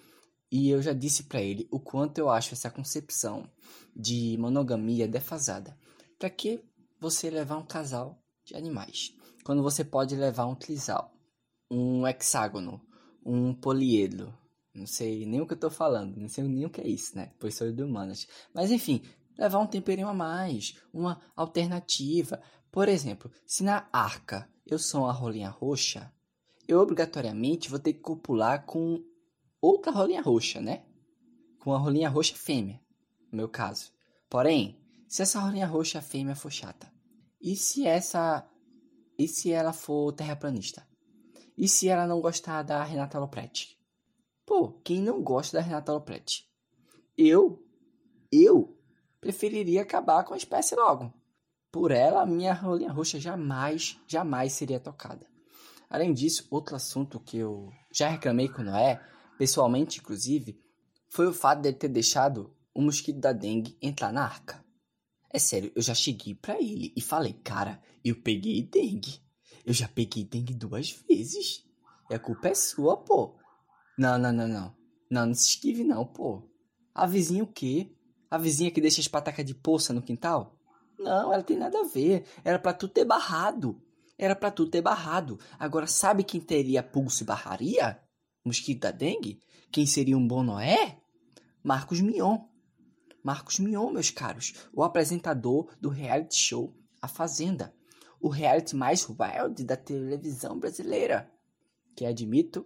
e 0.51 0.69
eu 0.69 0.81
já 0.81 0.93
disse 0.93 1.23
para 1.23 1.41
ele 1.41 1.67
o 1.71 1.79
quanto 1.79 2.17
eu 2.17 2.29
acho 2.29 2.53
essa 2.53 2.69
concepção 2.69 3.49
de 3.95 4.35
monogamia 4.37 5.07
defasada. 5.07 5.77
Para 6.17 6.29
que 6.29 6.63
você 6.99 7.29
levar 7.29 7.57
um 7.57 7.65
casal 7.65 8.21
de 8.43 8.55
animais 8.55 9.15
quando 9.43 9.63
você 9.63 9.83
pode 9.83 10.15
levar 10.15 10.45
um 10.45 10.55
trisal, 10.55 11.13
um 11.69 12.07
hexágono, 12.07 12.81
um 13.25 13.53
poliedro? 13.53 14.33
Não 14.73 14.85
sei 14.85 15.25
nem 15.25 15.41
o 15.41 15.47
que 15.47 15.53
eu 15.53 15.59
tô 15.59 15.69
falando, 15.69 16.15
não 16.17 16.29
sei 16.29 16.43
nem 16.43 16.65
o 16.65 16.69
que 16.69 16.81
é 16.81 16.87
isso, 16.87 17.17
né? 17.17 17.33
Pois 17.39 17.55
sou 17.55 17.71
de 17.71 17.83
humanas. 17.83 18.27
Mas 18.53 18.71
enfim, 18.71 19.01
levar 19.37 19.59
um 19.59 19.67
temperinho 19.67 20.07
a 20.07 20.13
mais, 20.13 20.75
uma 20.93 21.21
alternativa. 21.35 22.41
Por 22.71 22.87
exemplo, 22.87 23.31
se 23.45 23.63
na 23.63 23.89
arca 23.91 24.49
eu 24.65 24.77
sou 24.77 25.01
uma 25.01 25.11
rolinha 25.11 25.49
roxa, 25.49 26.13
eu 26.67 26.79
obrigatoriamente 26.79 27.69
vou 27.69 27.79
ter 27.79 27.93
que 27.93 27.99
copular 27.99 28.65
com 28.65 29.03
outra 29.59 29.91
rolinha 29.91 30.21
roxa, 30.21 30.61
né? 30.61 30.85
Com 31.59 31.73
a 31.73 31.77
rolinha 31.77 32.09
roxa 32.09 32.35
fêmea, 32.35 32.79
no 33.31 33.37
meu 33.37 33.49
caso. 33.49 33.91
Porém, 34.29 34.79
se 35.07 35.23
essa 35.23 35.39
rolinha 35.39 35.65
roxa 35.65 36.01
fêmea 36.01 36.35
for 36.35 36.51
chata, 36.51 36.91
e 37.41 37.55
se 37.55 37.87
essa 37.87 38.47
e 39.19 39.27
se 39.27 39.51
ela 39.51 39.73
for 39.73 40.13
terraplanista? 40.13 40.87
E 41.57 41.67
se 41.67 41.89
ela 41.89 42.07
não 42.07 42.21
gostar 42.21 42.63
da 42.63 42.81
Renata 42.81 43.19
Lopretti? 43.19 43.77
Pô, 44.45 44.71
quem 44.81 45.01
não 45.01 45.21
gosta 45.21 45.57
da 45.57 45.63
Renata 45.63 45.91
Lopretti? 45.91 46.49
Eu, 47.17 47.61
eu 48.31 48.79
preferiria 49.19 49.81
acabar 49.81 50.23
com 50.23 50.33
a 50.33 50.37
espécie 50.37 50.73
logo. 50.73 51.13
Por 51.69 51.91
ela, 51.91 52.25
minha 52.25 52.53
rolinha 52.53 52.93
roxa 52.93 53.19
jamais, 53.19 53.99
jamais 54.07 54.53
seria 54.53 54.79
tocada. 54.79 55.27
Além 55.89 56.13
disso, 56.13 56.47
outro 56.49 56.77
assunto 56.77 57.19
que 57.19 57.37
eu 57.37 57.69
já 57.91 58.07
reclamei 58.07 58.47
com 58.47 58.61
o 58.61 58.65
Noé, 58.65 59.01
pessoalmente 59.37 59.99
inclusive, 59.99 60.57
foi 61.09 61.27
o 61.27 61.33
fato 61.33 61.61
dele 61.61 61.75
ter 61.75 61.89
deixado 61.89 62.55
o 62.73 62.81
mosquito 62.81 63.19
da 63.19 63.33
dengue 63.33 63.77
entrar 63.81 64.13
na 64.13 64.23
arca. 64.23 64.63
É 65.31 65.37
sério, 65.37 65.71
eu 65.75 65.81
já 65.81 65.93
cheguei 65.93 66.33
para 66.33 66.59
ele 66.59 66.91
e 66.95 67.01
falei, 67.01 67.33
cara, 67.33 67.81
eu 68.03 68.15
peguei 68.15 68.63
dengue. 68.63 69.21
Eu 69.65 69.73
já 69.73 69.87
peguei 69.87 70.23
dengue 70.23 70.53
duas 70.53 70.91
vezes. 71.07 71.63
E 72.09 72.15
a 72.15 72.19
culpa 72.19 72.47
é 72.47 72.55
sua, 72.55 72.97
pô. 72.97 73.37
Não, 73.97 74.17
não, 74.17 74.33
não, 74.33 74.47
não. 74.47 74.75
Não, 75.09 75.25
não 75.27 75.33
se 75.33 75.49
esquive 75.49 75.83
não, 75.83 76.05
pô. 76.05 76.49
A 76.93 77.05
vizinha 77.05 77.43
o 77.43 77.47
quê? 77.47 77.95
A 78.31 78.37
vizinha 78.37 78.71
que 78.71 78.81
deixa 78.81 79.01
as 79.01 79.07
patacas 79.07 79.45
de 79.45 79.53
poça 79.53 79.93
no 79.93 80.01
quintal? 80.01 80.57
Não, 80.97 81.31
ela 81.33 81.43
tem 81.43 81.57
nada 81.57 81.79
a 81.79 81.83
ver. 81.83 82.25
Era 82.43 82.59
para 82.59 82.73
tu 82.73 82.87
ter 82.87 83.05
barrado. 83.05 83.81
Era 84.17 84.35
para 84.35 84.51
tu 84.51 84.67
ter 84.67 84.81
barrado. 84.81 85.39
Agora, 85.57 85.87
sabe 85.87 86.23
quem 86.23 86.41
teria 86.41 86.83
pulso 86.83 87.23
e 87.23 87.25
barraria? 87.25 87.99
Mosquito 88.43 88.81
da 88.81 88.91
dengue? 88.91 89.39
Quem 89.71 89.85
seria 89.85 90.17
um 90.17 90.27
bom 90.27 90.43
Noé? 90.43 90.99
Marcos 91.63 92.01
Mion. 92.01 92.48
Marcos 93.29 93.59
Mion, 93.59 93.91
meus 93.91 94.09
caros, 94.09 94.55
o 94.73 94.81
apresentador 94.81 95.71
do 95.79 95.87
reality 95.87 96.35
show 96.35 96.75
A 96.99 97.07
Fazenda, 97.07 97.71
o 98.19 98.27
reality 98.27 98.75
mais 98.75 99.07
wild 99.07 99.63
da 99.65 99.77
televisão 99.77 100.59
brasileira, 100.59 101.31
que 101.95 102.07
admito, 102.07 102.65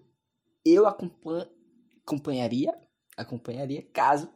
eu 0.64 0.86
acompanharia, 0.88 2.74
acompanharia 3.18 3.86
caso 3.92 4.30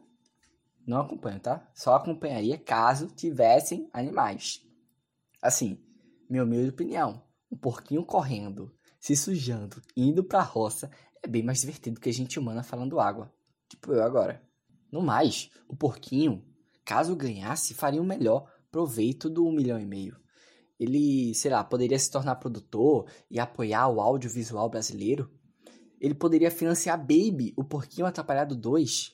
não 0.86 1.00
acompanho, 1.00 1.40
tá? 1.40 1.66
Só 1.74 1.94
acompanharia 1.94 2.58
caso 2.58 3.06
tivessem 3.06 3.88
animais. 3.90 4.62
Assim, 5.40 5.82
minha 6.28 6.44
humilde 6.44 6.68
opinião, 6.68 7.24
um 7.50 7.56
porquinho 7.56 8.04
correndo, 8.04 8.70
se 9.00 9.16
sujando, 9.16 9.82
indo 9.96 10.22
pra 10.22 10.42
roça 10.42 10.90
é 11.22 11.26
bem 11.26 11.42
mais 11.42 11.60
divertido 11.60 11.98
que 11.98 12.10
a 12.10 12.12
gente 12.12 12.38
humana 12.38 12.62
falando 12.62 13.00
água. 13.00 13.32
Tipo 13.66 13.94
eu 13.94 14.02
agora. 14.02 14.46
No 14.90 15.02
mais, 15.02 15.50
o 15.68 15.76
porquinho, 15.76 16.44
caso 16.84 17.14
ganhasse, 17.14 17.74
faria 17.74 18.00
um 18.00 18.06
melhor 18.06 18.50
proveito 18.70 19.28
do 19.28 19.46
um 19.46 19.52
milhão 19.52 19.78
e 19.78 19.86
meio. 19.86 20.16
Ele, 20.78 21.34
sei 21.34 21.50
lá, 21.50 21.64
poderia 21.64 21.98
se 21.98 22.10
tornar 22.10 22.36
produtor 22.36 23.10
e 23.30 23.40
apoiar 23.40 23.88
o 23.88 24.00
audiovisual 24.00 24.70
brasileiro. 24.70 25.30
Ele 26.00 26.14
poderia 26.14 26.50
financiar 26.50 26.96
Baby, 26.98 27.52
o 27.56 27.64
Porquinho 27.64 28.06
Atrapalhado 28.06 28.54
2. 28.54 29.12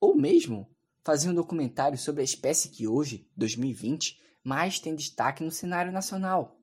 Ou 0.00 0.16
mesmo 0.16 0.70
fazer 1.04 1.28
um 1.28 1.34
documentário 1.34 1.98
sobre 1.98 2.20
a 2.20 2.24
espécie 2.24 2.68
que 2.68 2.86
hoje, 2.86 3.28
2020, 3.36 4.18
mais 4.44 4.78
tem 4.78 4.94
destaque 4.94 5.42
no 5.42 5.50
cenário 5.50 5.92
nacional: 5.92 6.56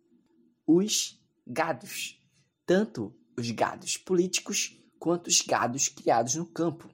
os 0.65 1.21
gados. 1.45 2.21
Tanto 2.65 3.13
os 3.37 3.51
gados 3.51 3.97
políticos 3.97 4.77
quanto 4.99 5.27
os 5.27 5.41
gados 5.41 5.87
criados 5.87 6.35
no 6.35 6.45
campo. 6.45 6.89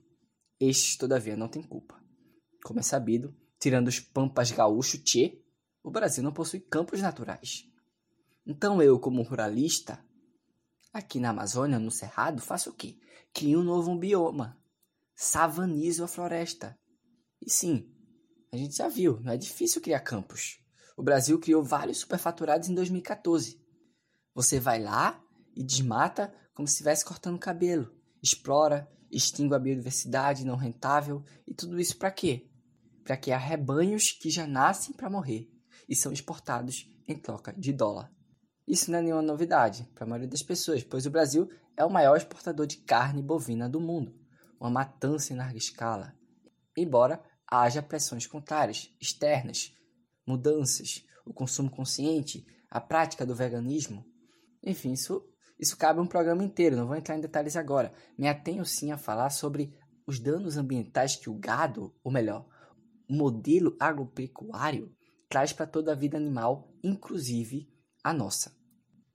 Estes, 0.69 0.97
todavia, 0.97 1.35
não 1.35 1.47
têm 1.47 1.61
culpa. 1.61 2.01
Como 2.63 2.79
é 2.79 2.83
sabido, 2.83 3.35
tirando 3.59 3.87
os 3.87 3.99
pampas 3.99 4.51
gaúcho 4.51 4.97
Tchê, 5.03 5.41
o 5.83 5.91
Brasil 5.91 6.23
não 6.23 6.33
possui 6.33 6.59
campos 6.59 7.01
naturais. 7.01 7.65
Então 8.45 8.81
eu, 8.81 8.99
como 8.99 9.21
ruralista, 9.21 10.03
aqui 10.91 11.19
na 11.19 11.29
Amazônia, 11.29 11.79
no 11.79 11.91
Cerrado, 11.91 12.41
faço 12.41 12.69
o 12.69 12.73
quê? 12.73 12.97
Crio 13.33 13.59
um 13.59 13.63
novo 13.63 13.95
bioma 13.97 14.57
savanizo 15.15 16.03
a 16.03 16.07
floresta. 16.07 16.77
E 17.41 17.49
sim, 17.49 17.89
a 18.51 18.57
gente 18.57 18.75
já 18.75 18.87
viu, 18.87 19.19
não 19.21 19.31
é 19.31 19.37
difícil 19.37 19.81
criar 19.81 19.99
campos. 20.01 20.59
O 20.97 21.03
Brasil 21.03 21.39
criou 21.39 21.63
vários 21.63 21.99
superfaturados 21.99 22.69
em 22.69 22.75
2014. 22.75 23.61
Você 24.33 24.59
vai 24.59 24.81
lá 24.81 25.21
e 25.55 25.63
desmata 25.63 26.33
como 26.53 26.67
se 26.67 26.73
estivesse 26.73 27.05
cortando 27.05 27.39
cabelo. 27.39 27.91
Explora, 28.21 28.89
extingue 29.15 29.55
a 29.55 29.59
biodiversidade 29.59 30.45
não 30.45 30.55
rentável 30.55 31.23
e 31.47 31.53
tudo 31.53 31.79
isso 31.79 31.97
para 31.97 32.11
quê? 32.11 32.49
Para 33.03 33.17
criar 33.17 33.37
rebanhos 33.37 34.11
que 34.11 34.29
já 34.29 34.47
nascem 34.47 34.95
para 34.95 35.09
morrer 35.09 35.49
e 35.87 35.95
são 35.95 36.11
exportados 36.11 36.89
em 37.07 37.15
troca 37.15 37.53
de 37.53 37.71
dólar. 37.73 38.11
Isso 38.67 38.89
não 38.89 38.99
é 38.99 39.01
nenhuma 39.01 39.21
novidade 39.21 39.83
para 39.93 40.05
a 40.05 40.07
maioria 40.07 40.29
das 40.29 40.41
pessoas, 40.41 40.83
pois 40.83 41.05
o 41.05 41.11
Brasil 41.11 41.49
é 41.75 41.83
o 41.83 41.89
maior 41.89 42.15
exportador 42.15 42.65
de 42.65 42.77
carne 42.77 43.21
bovina 43.21 43.67
do 43.67 43.79
mundo, 43.79 44.15
uma 44.59 44.69
matança 44.69 45.33
em 45.33 45.35
larga 45.35 45.57
escala. 45.57 46.15
Embora 46.77 47.21
haja 47.45 47.83
pressões 47.83 48.25
contrárias, 48.25 48.95
externas, 49.01 49.73
mudanças, 50.25 51.05
o 51.25 51.33
consumo 51.33 51.69
consciente, 51.69 52.45
a 52.69 52.79
prática 52.79 53.25
do 53.25 53.35
veganismo. 53.35 54.05
Enfim, 54.63 54.93
isso, 54.93 55.23
isso 55.59 55.77
cabe 55.77 55.99
um 55.99 56.07
programa 56.07 56.43
inteiro, 56.43 56.75
não 56.75 56.87
vou 56.87 56.95
entrar 56.95 57.15
em 57.15 57.21
detalhes 57.21 57.55
agora. 57.55 57.93
Me 58.17 58.27
atenho 58.27 58.65
sim 58.65 58.91
a 58.91 58.97
falar 58.97 59.29
sobre 59.29 59.73
os 60.05 60.19
danos 60.19 60.57
ambientais 60.57 61.15
que 61.15 61.29
o 61.29 61.37
gado, 61.37 61.93
ou 62.03 62.11
melhor, 62.11 62.45
o 63.09 63.13
modelo 63.13 63.75
agropecuário, 63.79 64.91
traz 65.29 65.53
para 65.53 65.67
toda 65.67 65.91
a 65.91 65.95
vida 65.95 66.17
animal, 66.17 66.71
inclusive 66.83 67.67
a 68.03 68.13
nossa. 68.13 68.51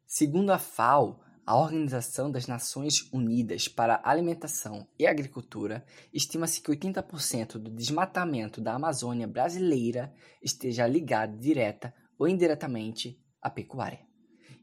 Segundo 0.06 0.50
a 0.50 0.58
FAO, 0.58 1.20
a 1.46 1.56
Organização 1.56 2.30
das 2.30 2.46
Nações 2.46 3.10
Unidas 3.12 3.68
para 3.68 3.96
a 3.96 4.10
Alimentação 4.10 4.86
e 4.98 5.06
Agricultura 5.06 5.84
estima-se 6.12 6.60
que 6.60 6.70
80% 6.70 7.52
do 7.58 7.70
desmatamento 7.70 8.60
da 8.60 8.74
Amazônia 8.74 9.26
brasileira 9.26 10.12
esteja 10.42 10.86
ligado 10.86 11.38
direta 11.38 11.94
ou 12.18 12.28
indiretamente 12.28 13.18
à 13.40 13.48
pecuária. 13.48 14.07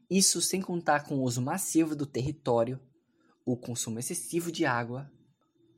Isso 0.08 0.40
sem 0.40 0.60
contar 0.60 1.04
com 1.04 1.16
o 1.16 1.22
uso 1.22 1.42
massivo 1.42 1.96
do 1.96 2.06
território, 2.06 2.80
o 3.44 3.56
consumo 3.56 3.98
excessivo 3.98 4.52
de 4.52 4.64
água. 4.64 5.10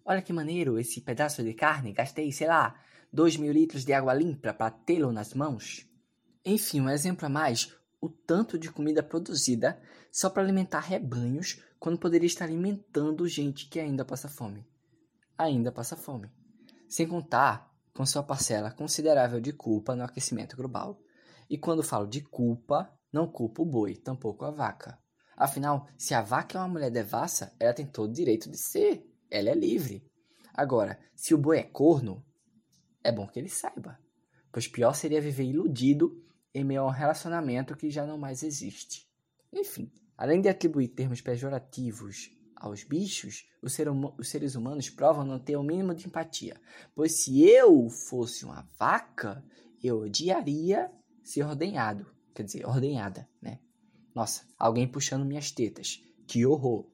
Olha 0.05 0.21
que 0.21 0.33
maneiro 0.33 0.79
esse 0.79 1.01
pedaço 1.01 1.43
de 1.43 1.55
carne, 1.55 1.93
gastei, 1.93 2.31
sei 2.33 2.47
lá, 2.47 2.79
2 3.13 3.37
mil 3.37 3.53
litros 3.53 3.85
de 3.85 3.93
água 3.93 4.13
limpa 4.13 4.53
para 4.53 4.71
tê-lo 4.71 5.13
nas 5.13 5.33
mãos. 5.33 5.87
Enfim, 6.45 6.81
um 6.81 6.91
exemplo 6.91 7.27
a 7.27 7.29
mais, 7.29 7.75
o 8.01 8.09
tanto 8.09 8.59
de 8.59 8.71
comida 8.71 9.03
produzida 9.03 9.81
só 10.11 10.29
para 10.29 10.43
alimentar 10.43 10.81
rebanhos 10.81 11.63
quando 11.79 11.99
poderia 11.99 12.27
estar 12.27 12.45
alimentando 12.45 13.27
gente 13.27 13.69
que 13.69 13.81
ainda 13.81 14.05
passa 14.05 14.29
fome. 14.29 14.67
Ainda 15.37 15.73
passa 15.73 15.97
fome. 15.97 16.31
Sem 16.89 17.07
contar 17.07 17.73
com 17.95 18.05
sua 18.05 18.23
parcela 18.23 18.71
considerável 18.71 19.41
de 19.41 19.53
culpa 19.53 19.95
no 19.95 20.05
aquecimento 20.05 20.57
global. 20.57 21.01
E 21.49 21.57
quando 21.57 21.83
falo 21.83 22.07
de 22.07 22.21
culpa, 22.21 22.93
não 23.13 23.27
culpo 23.27 23.63
o 23.63 23.67
boi, 23.67 23.97
tampouco 23.97 24.45
a 24.45 24.51
vaca. 24.51 24.99
Afinal, 25.37 25.89
se 25.97 26.15
a 26.15 26.21
vaca 26.21 26.59
é 26.59 26.61
uma 26.61 26.69
mulher 26.69 26.91
devassa, 26.91 27.55
ela 27.61 27.73
tem 27.73 27.87
todo 27.87 28.11
o 28.11 28.15
direito 28.15 28.51
de 28.51 28.59
ser. 28.59 29.07
Ela 29.31 29.51
é 29.51 29.55
livre. 29.55 30.05
Agora, 30.53 30.99
se 31.15 31.33
o 31.33 31.39
boi 31.39 31.59
é 31.59 31.63
corno, 31.63 32.25
é 33.05 33.13
bom 33.13 33.27
que 33.27 33.39
ele 33.39 33.49
saiba. 33.49 33.99
Pois 34.51 34.67
pior 34.67 34.95
seria 34.95 35.21
viver 35.21 35.45
iludido 35.45 36.25
em 36.53 36.65
meio 36.65 36.83
a 36.83 36.87
um 36.87 36.91
relacionamento 36.91 37.77
que 37.77 37.91
já 37.91 38.05
não 38.05 38.19
mais 38.19 38.43
existe. 38.43 39.09
Enfim, 39.53 39.93
além 40.17 40.41
de 40.41 40.49
atribuir 40.49 40.89
termos 40.89 41.21
pejorativos 41.21 42.31
aos 42.57 42.83
bichos, 42.83 43.47
os, 43.63 43.73
ser 43.73 43.89
hum 43.89 44.13
os 44.19 44.29
seres 44.29 44.57
humanos 44.57 44.91
provam 44.91 45.25
não 45.25 45.39
ter 45.39 45.57
o 45.57 45.63
mínimo 45.63 45.95
de 45.95 46.07
empatia. 46.07 46.61
Pois 46.95 47.23
se 47.23 47.49
eu 47.49 47.89
fosse 47.89 48.45
uma 48.45 48.69
vaca, 48.79 49.45
eu 49.83 50.01
odiaria 50.01 50.91
ser 51.23 51.45
ordenhado. 51.45 52.18
Quer 52.35 52.45
dizer, 52.45 52.67
ordenhada, 52.67 53.29
né? 53.41 53.61
Nossa, 54.15 54.43
alguém 54.59 54.87
puxando 54.87 55.25
minhas 55.25 55.51
tetas. 55.51 56.03
Que 56.27 56.45
horror! 56.47 56.87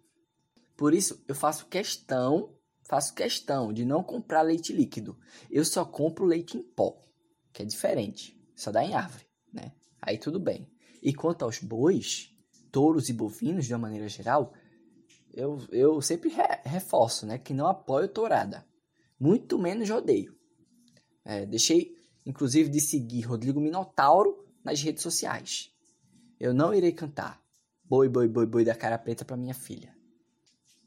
Por 0.76 0.92
isso, 0.92 1.22
eu 1.28 1.34
faço 1.34 1.66
questão, 1.66 2.54
faço 2.82 3.14
questão 3.14 3.72
de 3.72 3.84
não 3.84 4.02
comprar 4.02 4.42
leite 4.42 4.72
líquido. 4.72 5.18
Eu 5.50 5.64
só 5.64 5.84
compro 5.84 6.24
leite 6.24 6.56
em 6.56 6.62
pó, 6.62 7.00
que 7.52 7.62
é 7.62 7.64
diferente. 7.64 8.40
Só 8.56 8.70
dá 8.70 8.84
em 8.84 8.94
árvore 8.94 9.24
né? 9.54 9.72
Aí 10.02 10.18
tudo 10.18 10.40
bem. 10.40 10.68
E 11.00 11.14
quanto 11.14 11.44
aos 11.44 11.60
bois, 11.60 12.34
touros 12.72 13.08
e 13.08 13.12
bovinos, 13.12 13.66
de 13.66 13.72
uma 13.72 13.78
maneira 13.78 14.08
geral, 14.08 14.52
eu, 15.32 15.58
eu 15.70 16.02
sempre 16.02 16.28
re, 16.28 16.42
reforço, 16.64 17.24
né? 17.24 17.38
Que 17.38 17.54
não 17.54 17.68
apoio 17.68 18.08
tourada. 18.08 18.66
Muito 19.18 19.58
menos 19.58 19.88
odeio. 19.88 20.36
É, 21.24 21.46
deixei, 21.46 21.94
inclusive, 22.26 22.68
de 22.68 22.80
seguir 22.80 23.22
Rodrigo 23.22 23.60
Minotauro 23.60 24.43
nas 24.64 24.80
redes 24.82 25.02
sociais. 25.02 25.70
Eu 26.40 26.54
não 26.54 26.74
irei 26.74 26.92
cantar 26.92 27.44
Boi, 27.86 28.08
boi, 28.08 28.26
boi, 28.26 28.46
boi 28.46 28.64
da 28.64 28.74
cara 28.74 28.96
preta 28.96 29.26
para 29.26 29.36
minha 29.36 29.52
filha. 29.52 29.94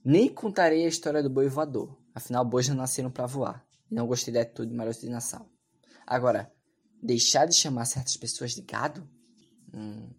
Nem 0.03 0.33
contarei 0.33 0.83
a 0.83 0.87
história 0.87 1.21
do 1.21 1.29
boi 1.29 1.47
voador. 1.47 1.95
Afinal, 2.13 2.43
bois 2.43 2.67
não 2.67 2.75
nasceram 2.75 3.11
para 3.11 3.27
voar. 3.27 3.63
E 3.89 3.93
não 3.93 4.07
gostei 4.07 4.33
da 4.33 4.41
atitude 4.41 4.71
de 4.71 4.75
Maroto 4.75 5.01
de 5.01 5.09
Nassau. 5.09 5.47
Agora, 6.07 6.51
deixar 7.01 7.45
de 7.45 7.55
chamar 7.55 7.85
certas 7.85 8.17
pessoas 8.17 8.51
de 8.55 8.63
gado? 8.63 9.07
Hum, 9.71 10.09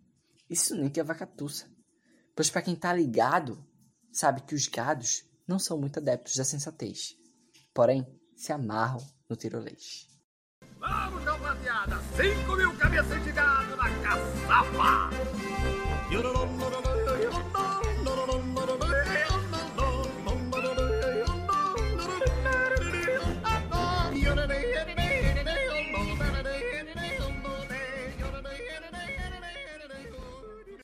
isso 0.48 0.76
nem 0.76 0.88
que 0.88 1.00
é 1.00 1.04
vacatuça. 1.04 1.66
Pois 2.34 2.48
para 2.48 2.62
quem 2.62 2.76
tá 2.76 2.92
ligado, 2.92 3.62
sabe 4.12 4.42
que 4.42 4.54
os 4.54 4.68
gados 4.68 5.24
não 5.48 5.58
são 5.58 5.76
muito 5.78 5.98
adeptos 5.98 6.36
da 6.36 6.44
sensatez. 6.44 7.16
Porém, 7.74 8.06
se 8.36 8.52
amarram 8.52 9.04
no 9.28 9.34
tirolês. 9.34 10.06
Vamos, 10.78 11.24
rapaziada! 11.24 12.00
5 12.16 12.56
mil 12.56 12.76
cabeças 12.98 13.24
de 13.24 13.32
gado 13.32 13.76
na 13.76 13.90
caçapa! 14.02 15.10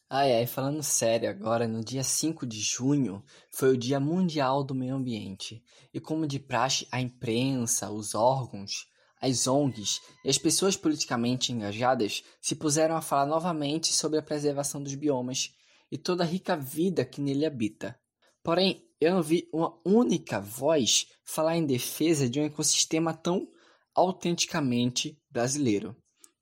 Ai, 0.08 0.32
ai, 0.32 0.46
falando 0.46 0.80
sério 0.80 1.28
agora, 1.28 1.66
no 1.66 1.84
dia 1.84 2.04
5 2.04 2.46
de 2.46 2.60
junho 2.60 3.22
foi 3.50 3.70
o 3.70 3.76
Dia 3.76 3.98
Mundial 3.98 4.62
do 4.62 4.72
Meio 4.72 4.94
Ambiente. 4.94 5.60
E 5.92 5.98
como 5.98 6.24
de 6.24 6.38
praxe, 6.38 6.86
a 6.92 7.00
imprensa, 7.00 7.90
os 7.90 8.14
órgãos, 8.14 8.86
as 9.24 9.46
ONGs 9.46 10.00
e 10.24 10.30
as 10.30 10.38
pessoas 10.38 10.76
politicamente 10.76 11.52
engajadas 11.52 12.22
se 12.40 12.54
puseram 12.54 12.96
a 12.96 13.02
falar 13.02 13.26
novamente 13.26 13.92
sobre 13.92 14.18
a 14.18 14.22
preservação 14.22 14.82
dos 14.82 14.94
biomas 14.94 15.54
e 15.90 15.98
toda 15.98 16.24
a 16.24 16.26
rica 16.26 16.56
vida 16.56 17.04
que 17.04 17.20
nele 17.20 17.46
habita. 17.46 17.98
Porém, 18.42 18.84
eu 19.00 19.14
não 19.14 19.22
vi 19.22 19.48
uma 19.52 19.78
única 19.84 20.40
voz 20.40 21.06
falar 21.24 21.56
em 21.56 21.66
defesa 21.66 22.28
de 22.28 22.40
um 22.40 22.44
ecossistema 22.44 23.14
tão 23.14 23.48
autenticamente 23.94 25.18
brasileiro. 25.30 25.96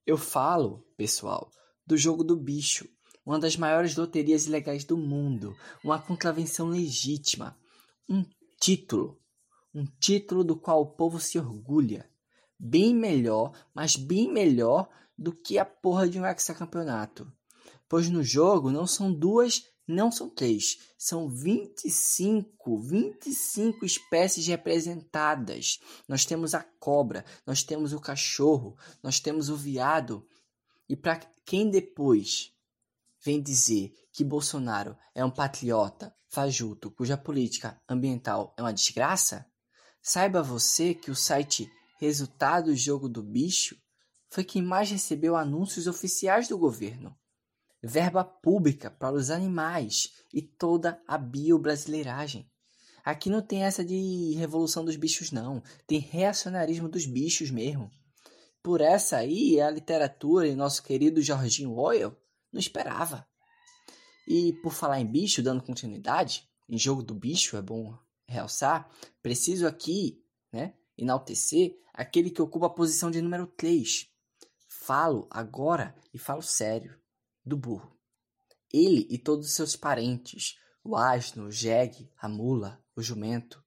Eu 0.07 0.17
falo, 0.17 0.85
pessoal, 0.97 1.51
do 1.87 1.97
jogo 1.97 2.25
do 2.25 2.37
bicho 2.37 2.89
uma 3.25 3.39
das 3.39 3.57
maiores 3.57 3.97
loterias 3.97 4.47
ilegais 4.47 4.85
do 4.85 4.97
mundo, 4.97 5.57
uma 5.83 6.01
contravenção 6.01 6.69
legítima, 6.69 7.57
um 8.09 8.25
título, 8.61 9.21
um 9.75 9.87
título 10.01 10.45
do 10.45 10.57
qual 10.57 10.83
o 10.83 10.91
povo 10.95 11.21
se 11.21 11.39
orgulha. 11.39 12.09
Bem 12.65 12.95
melhor, 12.95 13.53
mas 13.75 13.97
bem 13.97 14.33
melhor 14.33 14.89
do 15.19 15.33
que 15.33 15.59
a 15.59 15.65
porra 15.65 16.09
de 16.09 16.21
um 16.21 16.25
hexacampeonato. 16.25 17.27
Pois 17.89 18.09
no 18.09 18.23
jogo 18.23 18.71
não 18.71 18.87
são 18.87 19.13
duas, 19.13 19.67
não 19.85 20.13
são 20.13 20.31
três, 20.31 20.79
são 20.97 21.29
25, 21.29 22.79
25 22.79 23.85
espécies 23.85 24.47
representadas. 24.47 25.81
Nós 26.07 26.25
temos 26.25 26.55
a 26.55 26.63
cobra, 26.79 27.25
nós 27.45 27.65
temos 27.65 27.93
o 27.93 27.99
cachorro, 27.99 28.77
nós 29.03 29.19
temos 29.19 29.49
o 29.49 29.57
viado. 29.57 30.25
E 30.89 30.95
para 30.95 31.17
quem 31.45 31.69
depois 31.69 32.53
vem 33.25 33.43
dizer 33.43 33.93
que 34.13 34.23
Bolsonaro 34.23 34.97
é 35.13 35.25
um 35.25 35.31
patriota 35.33 36.15
fajuto 36.29 36.93
cuja 36.93 37.17
política 37.17 37.83
ambiental 37.89 38.55
é 38.57 38.63
uma 38.63 38.73
desgraça, 38.73 39.45
saiba 40.01 40.45
você 40.45 40.95
que 40.95 41.11
o 41.11 41.17
site 41.17 41.69
Resultado 42.03 42.75
Jogo 42.75 43.09
do 43.09 43.23
Bicho 43.23 43.77
foi 44.29 44.43
quem 44.43 44.61
mais 44.61 44.91
recebeu 44.91 45.37
anúncios 45.37 45.87
oficiais 45.87 46.49
do 46.49 46.59
governo. 46.59 47.17
Verba 47.81 48.25
pública 48.25 48.91
para 48.91 49.15
os 49.15 49.31
animais 49.31 50.13
e 50.35 50.43
toda 50.43 51.01
a 51.07 51.17
biobrasileiragem. 51.17 52.51
Aqui 53.05 53.31
não 53.31 53.41
tem 53.41 53.63
essa 53.63 53.85
de 53.85 54.35
revolução 54.35 54.85
dos 54.85 54.97
bichos, 54.97 55.31
não. 55.31 55.63
Tem 55.87 56.01
reacionarismo 56.01 56.89
dos 56.89 57.07
bichos 57.07 57.53
mesmo. 57.53 57.89
Por 58.65 58.81
essa 58.81 59.19
aí, 59.19 59.61
a 59.61 59.71
literatura 59.71 60.49
e 60.49 60.57
nosso 60.57 60.83
querido 60.83 61.23
Jorginho 61.23 61.73
Oil 61.77 62.17
não 62.53 62.59
esperava. 62.59 63.25
E 64.27 64.55
por 64.55 64.73
falar 64.73 65.01
em 65.01 65.07
bicho, 65.07 65.41
dando 65.41 65.63
continuidade, 65.63 66.51
em 66.69 66.77
jogo 66.77 67.01
do 67.01 67.15
bicho, 67.15 67.57
é 67.57 67.63
bom 67.63 67.97
realçar, 68.27 68.91
preciso 69.23 69.69
aqui, 69.69 70.21
né, 70.53 70.75
enaltecer 70.97 71.79
aquele 71.93 72.31
que 72.31 72.43
ocupa 72.43 72.67
a 72.67 72.71
posição 72.71 73.11
de 73.11 73.21
número 73.21 73.47
3. 73.47 74.09
falo 74.69 75.29
agora 75.31 75.95
e 76.13 76.19
falo 76.19 76.43
sério 76.43 76.99
do 77.45 77.57
burro. 77.57 77.97
Ele 78.73 79.07
e 79.11 79.19
todos 79.19 79.47
os 79.47 79.55
seus 79.55 79.77
parentes, 79.77 80.59
o 80.83 80.97
asno, 80.97 81.45
o 81.45 81.51
jegue, 81.51 82.11
a 82.19 82.29
mula, 82.29 82.83
o 82.97 83.03
jumento, 83.03 83.63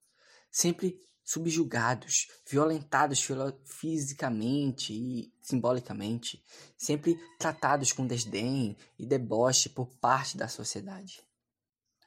sempre 0.52 1.00
subjugados, 1.24 2.28
violentados 2.48 3.20
fisicamente 3.64 4.94
e 4.94 5.34
simbolicamente, 5.42 6.44
sempre 6.78 7.18
tratados 7.40 7.92
com 7.92 8.06
desdém 8.06 8.78
e 8.98 9.06
deboche 9.06 9.70
por 9.70 9.88
parte 9.98 10.38
da 10.38 10.48
sociedade. 10.48 11.25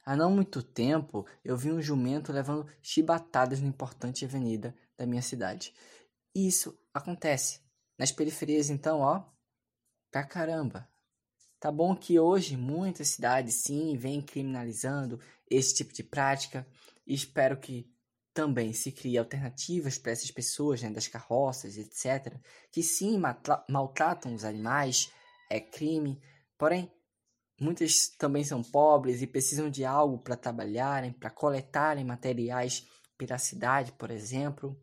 Há 0.09 0.15
não 0.15 0.31
muito 0.31 0.63
tempo 0.63 1.23
eu 1.45 1.55
vi 1.55 1.71
um 1.71 1.79
jumento 1.79 2.31
levando 2.31 2.67
chibatadas 2.81 3.61
na 3.61 3.67
importante 3.67 4.25
avenida 4.25 4.75
da 4.97 5.05
minha 5.05 5.21
cidade. 5.21 5.71
E 6.33 6.47
isso 6.47 6.75
acontece. 6.91 7.61
Nas 7.95 8.11
periferias, 8.11 8.71
então, 8.71 9.01
ó, 9.01 9.23
pra 10.09 10.23
caramba. 10.23 10.89
Tá 11.59 11.71
bom 11.71 11.95
que 11.95 12.19
hoje 12.19 12.57
muitas 12.57 13.09
cidades 13.09 13.61
sim 13.61 13.95
vêm 13.97 14.19
criminalizando 14.19 15.21
esse 15.47 15.75
tipo 15.75 15.93
de 15.93 16.01
prática 16.01 16.65
e 17.05 17.13
espero 17.13 17.59
que 17.59 17.87
também 18.33 18.73
se 18.73 18.91
crie 18.91 19.15
alternativas 19.15 19.99
para 19.99 20.13
essas 20.13 20.31
pessoas, 20.31 20.81
né, 20.81 20.89
das 20.89 21.07
carroças, 21.07 21.77
etc., 21.77 22.35
que 22.71 22.81
sim 22.81 23.21
maltratam 23.69 24.33
os 24.33 24.43
animais, 24.43 25.11
é 25.51 25.59
crime, 25.59 26.19
porém 26.57 26.91
muitas 27.59 28.09
também 28.17 28.43
são 28.43 28.63
pobres 28.63 29.21
e 29.21 29.27
precisam 29.27 29.69
de 29.69 29.83
algo 29.85 30.17
para 30.19 30.35
trabalharem, 30.35 31.11
para 31.11 31.29
coletarem 31.29 32.05
materiais 32.05 32.87
pela 33.17 33.37
cidade, 33.37 33.91
por 33.93 34.11
exemplo. 34.11 34.79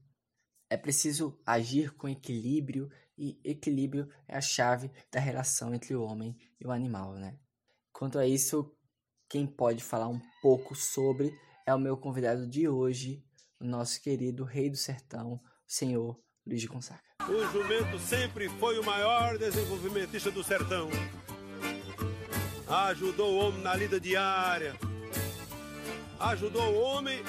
É 0.68 0.76
preciso 0.76 1.38
agir 1.46 1.94
com 1.94 2.08
equilíbrio 2.08 2.90
e 3.16 3.40
equilíbrio 3.44 4.08
é 4.28 4.36
a 4.36 4.40
chave 4.40 4.90
da 5.10 5.18
relação 5.18 5.74
entre 5.74 5.94
o 5.94 6.02
homem 6.02 6.36
e 6.60 6.66
o 6.66 6.70
animal, 6.70 7.14
né? 7.14 7.38
Quanto 7.92 8.18
a 8.18 8.26
isso, 8.26 8.76
quem 9.28 9.46
pode 9.46 9.82
falar 9.82 10.08
um 10.08 10.20
pouco 10.42 10.74
sobre 10.74 11.32
é 11.66 11.74
o 11.74 11.78
meu 11.78 11.96
convidado 11.96 12.46
de 12.46 12.68
hoje, 12.68 13.24
o 13.58 13.64
nosso 13.64 14.00
querido 14.02 14.44
rei 14.44 14.68
do 14.68 14.76
sertão, 14.76 15.40
senhor 15.66 16.20
Luiz 16.46 16.60
de 16.60 16.66
Gonzaga. 16.66 17.02
O 17.22 17.44
jumento 17.50 17.98
sempre 17.98 18.48
foi 18.48 18.78
o 18.78 18.84
maior 18.84 19.38
desenvolvimentista 19.38 20.30
do 20.30 20.44
sertão. 20.44 20.88
Ajudou 22.68 23.32
o 23.32 23.38
homem 23.38 23.62
na 23.62 23.76
lida 23.76 24.00
diária. 24.00 24.74
Ajudou 26.18 26.62
o 26.62 26.80
homem, 26.80 27.22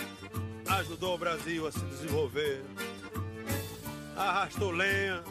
ajudou 0.68 1.14
o 1.14 1.18
Brasil 1.18 1.68
a 1.68 1.72
se 1.72 1.80
desenvolver. 1.80 2.64
Arrastou 4.16 4.72
lenha, 4.72 5.24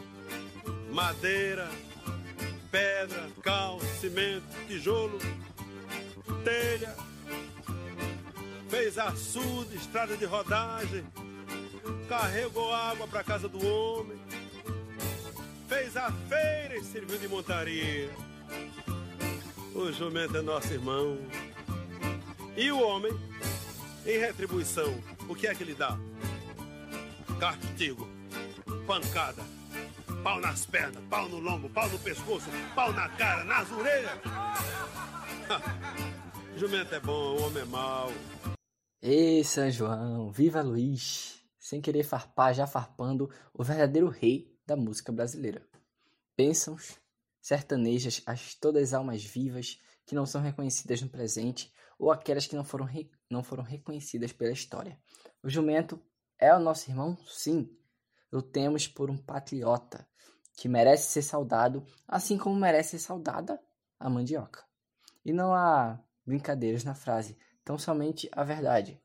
madeira, 0.91 1.69
pedra, 2.71 3.27
cal, 3.43 3.81
cimento, 3.99 4.45
tijolo, 4.67 5.19
telha, 6.45 6.95
fez 8.69 8.97
açude, 8.97 9.75
estrada 9.75 10.15
de 10.15 10.23
rodagem, 10.23 11.03
carregou 12.07 12.73
água 12.73 13.07
para 13.07 13.25
casa 13.25 13.49
do 13.49 13.65
homem, 13.65 14.17
fez 15.67 15.97
a 15.97 16.09
feira 16.29 16.77
e 16.77 16.83
serviu 16.85 17.17
de 17.17 17.27
montaria. 17.27 18.26
O 19.75 19.91
jumento 19.91 20.37
é 20.37 20.41
nosso 20.41 20.73
irmão. 20.73 21.17
E 22.55 22.71
o 22.71 22.79
homem, 22.79 23.11
em 24.05 24.17
retribuição, 24.17 24.93
o 25.29 25.35
que 25.35 25.47
é 25.47 25.53
que 25.53 25.63
ele 25.63 25.75
dá? 25.75 25.97
Castigo, 27.39 28.07
pancada 28.87 29.43
Pau 30.23 30.41
nas 30.41 30.65
pernas, 30.65 31.03
pau 31.09 31.29
no 31.29 31.39
lombo, 31.39 31.69
pau 31.69 31.87
no 31.89 31.99
pescoço, 31.99 32.49
pau 32.75 32.91
na 32.91 33.07
cara, 33.09 33.43
nas 33.43 33.71
orelhas. 33.71 34.19
Jumento 36.57 36.95
é 36.95 36.99
bom, 36.99 37.37
o 37.37 37.43
homem 37.43 37.63
é 37.63 37.65
mau. 37.65 38.11
Ei, 39.01 39.43
São 39.43 39.71
João, 39.71 40.31
viva 40.31 40.61
Luiz! 40.61 41.41
Sem 41.59 41.79
querer 41.79 42.03
farpar, 42.03 42.53
já 42.53 42.65
farpando 42.65 43.29
o 43.53 43.63
verdadeiro 43.63 44.09
rei 44.09 44.53
da 44.65 44.75
música 44.75 45.11
brasileira. 45.11 45.65
Bênçãos, 46.35 46.97
sertanejas, 47.47 48.21
as 48.25 48.55
todas 48.55 48.89
as 48.89 48.93
almas 48.93 49.23
vivas 49.23 49.79
que 50.05 50.13
não 50.13 50.25
são 50.25 50.41
reconhecidas 50.41 51.01
no 51.01 51.07
presente 51.07 51.71
ou 51.97 52.11
aquelas 52.11 52.45
que 52.45 52.57
não 52.57 52.63
foram, 52.65 52.85
re... 52.85 53.09
não 53.31 53.41
foram 53.41 53.63
reconhecidas 53.63 54.33
pela 54.33 54.51
história. 54.51 54.99
O 55.41 55.49
jumento 55.49 55.97
é 56.37 56.53
o 56.53 56.59
nosso 56.59 56.89
irmão, 56.91 57.17
sim. 57.25 57.73
Lutemos 58.29 58.85
por 58.85 59.09
um 59.09 59.17
patriota 59.17 60.05
que 60.57 60.67
merece 60.67 61.09
ser 61.09 61.21
saudado, 61.21 61.85
assim 62.05 62.37
como 62.37 62.53
merece 62.59 62.99
ser 62.99 62.99
saudada 62.99 63.57
a 63.97 64.09
mandioca. 64.09 64.65
E 65.23 65.31
não 65.31 65.53
há 65.53 66.03
brincadeiras 66.25 66.83
na 66.83 66.95
frase, 66.95 67.37
tão 67.63 67.77
somente 67.77 68.29
a 68.33 68.43
verdade. 68.43 69.01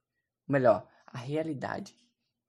Melhor, 0.48 0.88
a 1.06 1.16
realidade, 1.16 1.96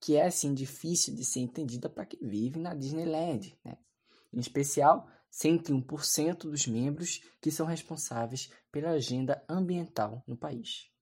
que 0.02 0.16
é 0.16 0.26
assim 0.26 0.56
difícil 0.56 1.14
de 1.14 1.24
ser 1.24 1.42
entendida 1.42 1.88
para 1.88 2.08
quem 2.08 2.28
vive 2.28 2.58
na 2.58 2.74
Disneyland, 2.74 3.56
né? 3.64 3.78
Em 4.34 4.40
especial, 4.40 5.08
101% 5.42 6.50
dos 6.50 6.68
membros 6.68 7.22
que 7.42 7.52
são 7.52 7.66
responsáveis 7.66 8.50
pela 8.72 8.92
agenda 8.92 9.44
ambiental 9.50 10.24
no 10.28 10.38
país 10.38 10.94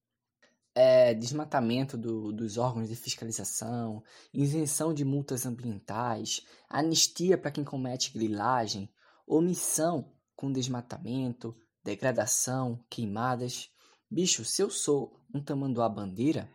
é, 0.74 1.14
desmatamento 1.14 1.98
do, 1.98 2.32
dos 2.32 2.58
órgãos 2.58 2.88
de 2.88 2.96
fiscalização, 2.96 4.04
isenção 4.34 4.94
de 4.94 5.04
multas 5.04 5.46
ambientais, 5.46 6.46
anistia 6.70 7.38
para 7.38 7.52
quem 7.52 7.64
comete 7.64 8.12
grilagem, 8.14 8.90
omissão 9.28 10.12
com 10.36 10.52
desmatamento, 10.52 11.56
degradação, 11.84 12.84
queimadas. 12.90 13.70
Bicho, 14.10 14.46
se 14.46 14.62
eu 14.62 14.70
sou 14.70 15.20
um 15.34 15.42
tamanduá 15.42 15.90
bandeira, 15.90 16.50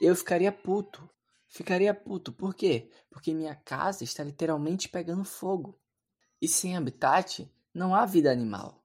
eu 0.00 0.14
ficaria 0.16 0.52
puto. 0.52 1.08
Ficaria 1.48 1.92
puto. 1.92 2.32
Por 2.32 2.54
quê? 2.54 2.90
Porque 3.10 3.34
minha 3.34 3.54
casa 3.54 4.04
está 4.04 4.22
literalmente 4.22 4.88
pegando 4.88 5.24
fogo. 5.24 5.79
E 6.40 6.48
sem 6.48 6.76
habitat, 6.76 7.50
não 7.74 7.94
há 7.94 8.06
vida 8.06 8.30
animal. 8.32 8.82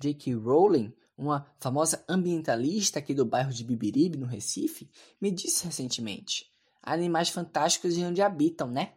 J.K. 0.00 0.34
Rowling 0.34 0.94
uma 1.18 1.44
famosa 1.58 2.04
ambientalista 2.08 3.00
aqui 3.00 3.12
do 3.12 3.24
bairro 3.24 3.52
de 3.52 3.64
Bibiribe, 3.64 4.16
no 4.16 4.26
Recife, 4.26 4.88
me 5.20 5.32
disse 5.32 5.64
recentemente: 5.64 6.48
animais 6.80 7.28
fantásticos 7.28 7.96
e 7.96 8.04
onde 8.04 8.22
habitam, 8.22 8.70
né? 8.70 8.94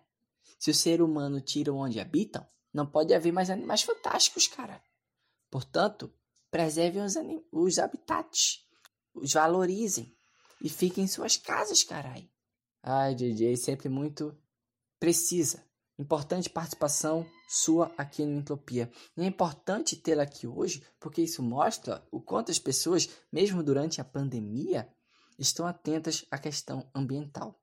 Se 0.59 0.69
o 0.69 0.75
ser 0.75 1.01
humano 1.01 1.41
tira 1.41 1.73
onde 1.73 1.99
habitam, 1.99 2.45
não 2.71 2.85
pode 2.85 3.11
haver 3.13 3.33
mais 3.33 3.49
animais 3.49 3.81
fantásticos, 3.81 4.47
cara. 4.47 4.79
Portanto, 5.49 6.13
preservem 6.51 7.01
os, 7.01 7.15
os 7.51 7.79
habitats, 7.79 8.63
os 9.15 9.33
valorizem 9.33 10.15
e 10.61 10.69
fiquem 10.69 11.05
em 11.05 11.07
suas 11.07 11.35
casas, 11.35 11.83
carai. 11.83 12.29
Ai, 12.83 13.15
DJ, 13.15 13.57
sempre 13.57 13.89
muito 13.89 14.37
precisa 14.99 15.63
Importante 16.01 16.49
participação 16.49 17.29
sua 17.47 17.93
aqui 17.95 18.25
no 18.25 18.39
Entropia. 18.39 18.91
E 19.15 19.21
é 19.21 19.25
importante 19.27 19.95
tê-la 19.95 20.23
aqui 20.23 20.47
hoje 20.47 20.83
porque 20.99 21.21
isso 21.21 21.43
mostra 21.43 22.03
o 22.11 22.19
quanto 22.19 22.49
as 22.49 22.57
pessoas, 22.57 23.07
mesmo 23.31 23.61
durante 23.61 24.01
a 24.01 24.03
pandemia, 24.03 24.91
estão 25.37 25.67
atentas 25.67 26.25
à 26.31 26.39
questão 26.39 26.89
ambiental. 26.95 27.61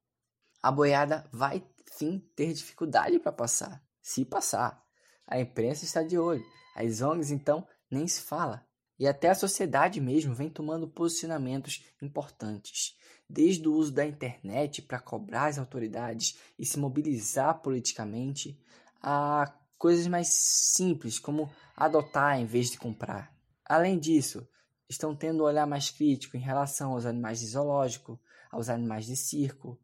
A 0.62 0.70
boiada 0.70 1.28
vai 1.32 1.68
sim 1.90 2.20
ter 2.36 2.52
dificuldade 2.52 3.18
para 3.18 3.32
passar, 3.32 3.84
se 4.00 4.24
passar. 4.24 4.80
A 5.26 5.40
imprensa 5.40 5.84
está 5.84 6.04
de 6.04 6.16
olho, 6.16 6.46
as 6.76 7.02
ONGs 7.02 7.32
então 7.32 7.66
nem 7.90 8.06
se 8.06 8.20
fala. 8.20 8.64
E 8.98 9.06
até 9.06 9.28
a 9.28 9.34
sociedade 9.34 10.00
mesmo 10.00 10.34
vem 10.34 10.50
tomando 10.50 10.88
posicionamentos 10.88 11.84
importantes 12.02 12.98
desde 13.28 13.68
o 13.68 13.74
uso 13.74 13.92
da 13.92 14.06
internet 14.06 14.80
para 14.80 14.98
cobrar 14.98 15.46
as 15.46 15.58
autoridades 15.58 16.38
e 16.58 16.64
se 16.64 16.78
mobilizar 16.78 17.60
politicamente, 17.60 18.58
a 19.02 19.52
coisas 19.76 20.06
mais 20.06 20.28
simples, 20.28 21.18
como 21.18 21.50
adotar 21.76 22.40
em 22.40 22.46
vez 22.46 22.70
de 22.70 22.78
comprar. 22.78 23.32
Além 23.64 23.98
disso, 23.98 24.48
estão 24.88 25.14
tendo 25.14 25.42
um 25.42 25.46
olhar 25.46 25.66
mais 25.66 25.90
crítico 25.90 26.36
em 26.36 26.40
relação 26.40 26.92
aos 26.92 27.04
animais 27.04 27.38
de 27.40 27.46
zoológico, 27.46 28.18
aos 28.50 28.68
animais 28.68 29.04
de 29.06 29.14
circo, 29.14 29.78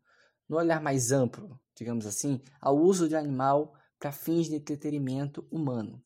no 0.49 0.57
olhar 0.57 0.81
mais 0.81 1.13
amplo, 1.13 1.61
digamos 1.77 2.07
assim, 2.07 2.41
ao 2.61 2.77
uso 2.77 3.09
de 3.09 3.15
animal 3.15 3.75
para 3.99 4.11
fins 4.11 4.49
de 4.49 4.57
entretenimento 4.57 5.47
humano, 5.51 6.03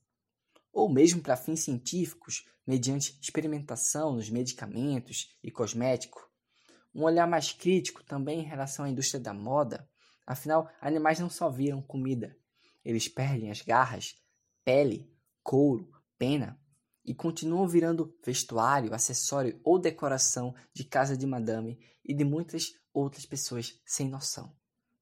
ou 0.73 0.89
mesmo 0.89 1.21
para 1.21 1.37
fins 1.37 1.61
científicos, 1.61 2.45
mediante 2.67 3.19
experimentação 3.21 4.15
nos 4.15 4.31
medicamentos 4.31 5.35
e 5.43 5.51
cosméticos, 5.51 6.23
um 6.95 7.03
olhar 7.03 7.27
mais 7.27 7.53
crítico 7.53 8.03
também 8.05 8.41
em 8.41 8.47
relação 8.47 8.85
à 8.85 8.89
indústria 8.89 9.21
da 9.21 9.33
moda. 9.33 9.89
Afinal, 10.27 10.71
animais 10.81 11.19
não 11.19 11.31
só 11.31 11.49
viram 11.49 11.81
comida, 11.81 12.37
eles 12.85 13.09
perdem 13.09 13.51
as 13.51 13.63
garras, 13.63 14.15
pele, 14.65 15.11
couro, 15.43 15.91
pena 16.19 16.61
e 17.05 17.15
continuam 17.15 17.67
virando 17.67 18.15
vestuário, 18.25 18.93
acessório 18.93 19.59
ou 19.65 19.79
decoração 19.79 20.55
de 20.75 20.85
casa 20.85 21.17
de 21.17 21.27
madame 21.27 21.79
e 22.05 22.15
de 22.15 22.25
muitas 22.25 22.75
outras 22.93 23.25
pessoas 23.25 23.81
sem 23.87 24.09
noção. 24.09 24.55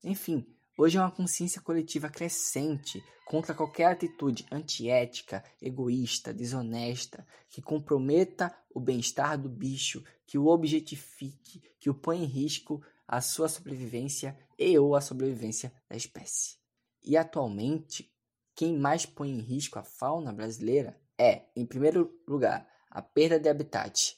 Enfim, 0.04 0.46
Hoje 0.78 0.98
é 0.98 1.00
uma 1.00 1.10
consciência 1.10 1.62
coletiva 1.62 2.10
crescente 2.10 3.02
contra 3.24 3.54
qualquer 3.54 3.86
atitude 3.86 4.44
antiética, 4.52 5.42
egoísta, 5.60 6.34
desonesta, 6.34 7.26
que 7.48 7.62
comprometa 7.62 8.54
o 8.74 8.78
bem-estar 8.78 9.40
do 9.40 9.48
bicho, 9.48 10.04
que 10.26 10.36
o 10.36 10.48
objetifique, 10.48 11.62
que 11.80 11.88
o 11.88 11.94
põe 11.94 12.22
em 12.22 12.26
risco 12.26 12.84
a 13.08 13.22
sua 13.22 13.48
sobrevivência 13.48 14.38
e 14.58 14.78
ou 14.78 14.94
a 14.94 15.00
sobrevivência 15.00 15.72
da 15.88 15.96
espécie. 15.96 16.58
E 17.02 17.16
atualmente, 17.16 18.12
quem 18.54 18.76
mais 18.76 19.06
põe 19.06 19.30
em 19.30 19.40
risco 19.40 19.78
a 19.78 19.82
fauna 19.82 20.30
brasileira 20.30 21.00
é, 21.18 21.46
em 21.56 21.64
primeiro 21.64 22.20
lugar, 22.28 22.68
a 22.90 23.00
perda 23.00 23.40
de 23.40 23.48
habitat 23.48 24.14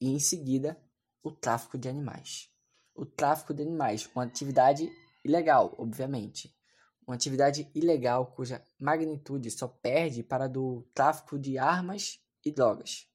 e, 0.00 0.10
em 0.10 0.18
seguida, 0.18 0.76
o 1.22 1.30
tráfico 1.30 1.78
de 1.78 1.88
animais. 1.88 2.48
O 2.92 3.06
tráfico 3.06 3.54
de 3.54 3.62
animais, 3.62 4.10
uma 4.12 4.24
atividade 4.24 4.90
ilegal, 5.24 5.74
obviamente. 5.78 6.54
Uma 7.06 7.16
atividade 7.16 7.70
ilegal 7.74 8.26
cuja 8.26 8.62
magnitude 8.78 9.50
só 9.50 9.66
perde 9.66 10.22
para 10.22 10.44
a 10.44 10.48
do 10.48 10.82
tráfico 10.94 11.38
de 11.38 11.58
armas 11.58 12.20
e 12.44 12.50
drogas. 12.52 13.06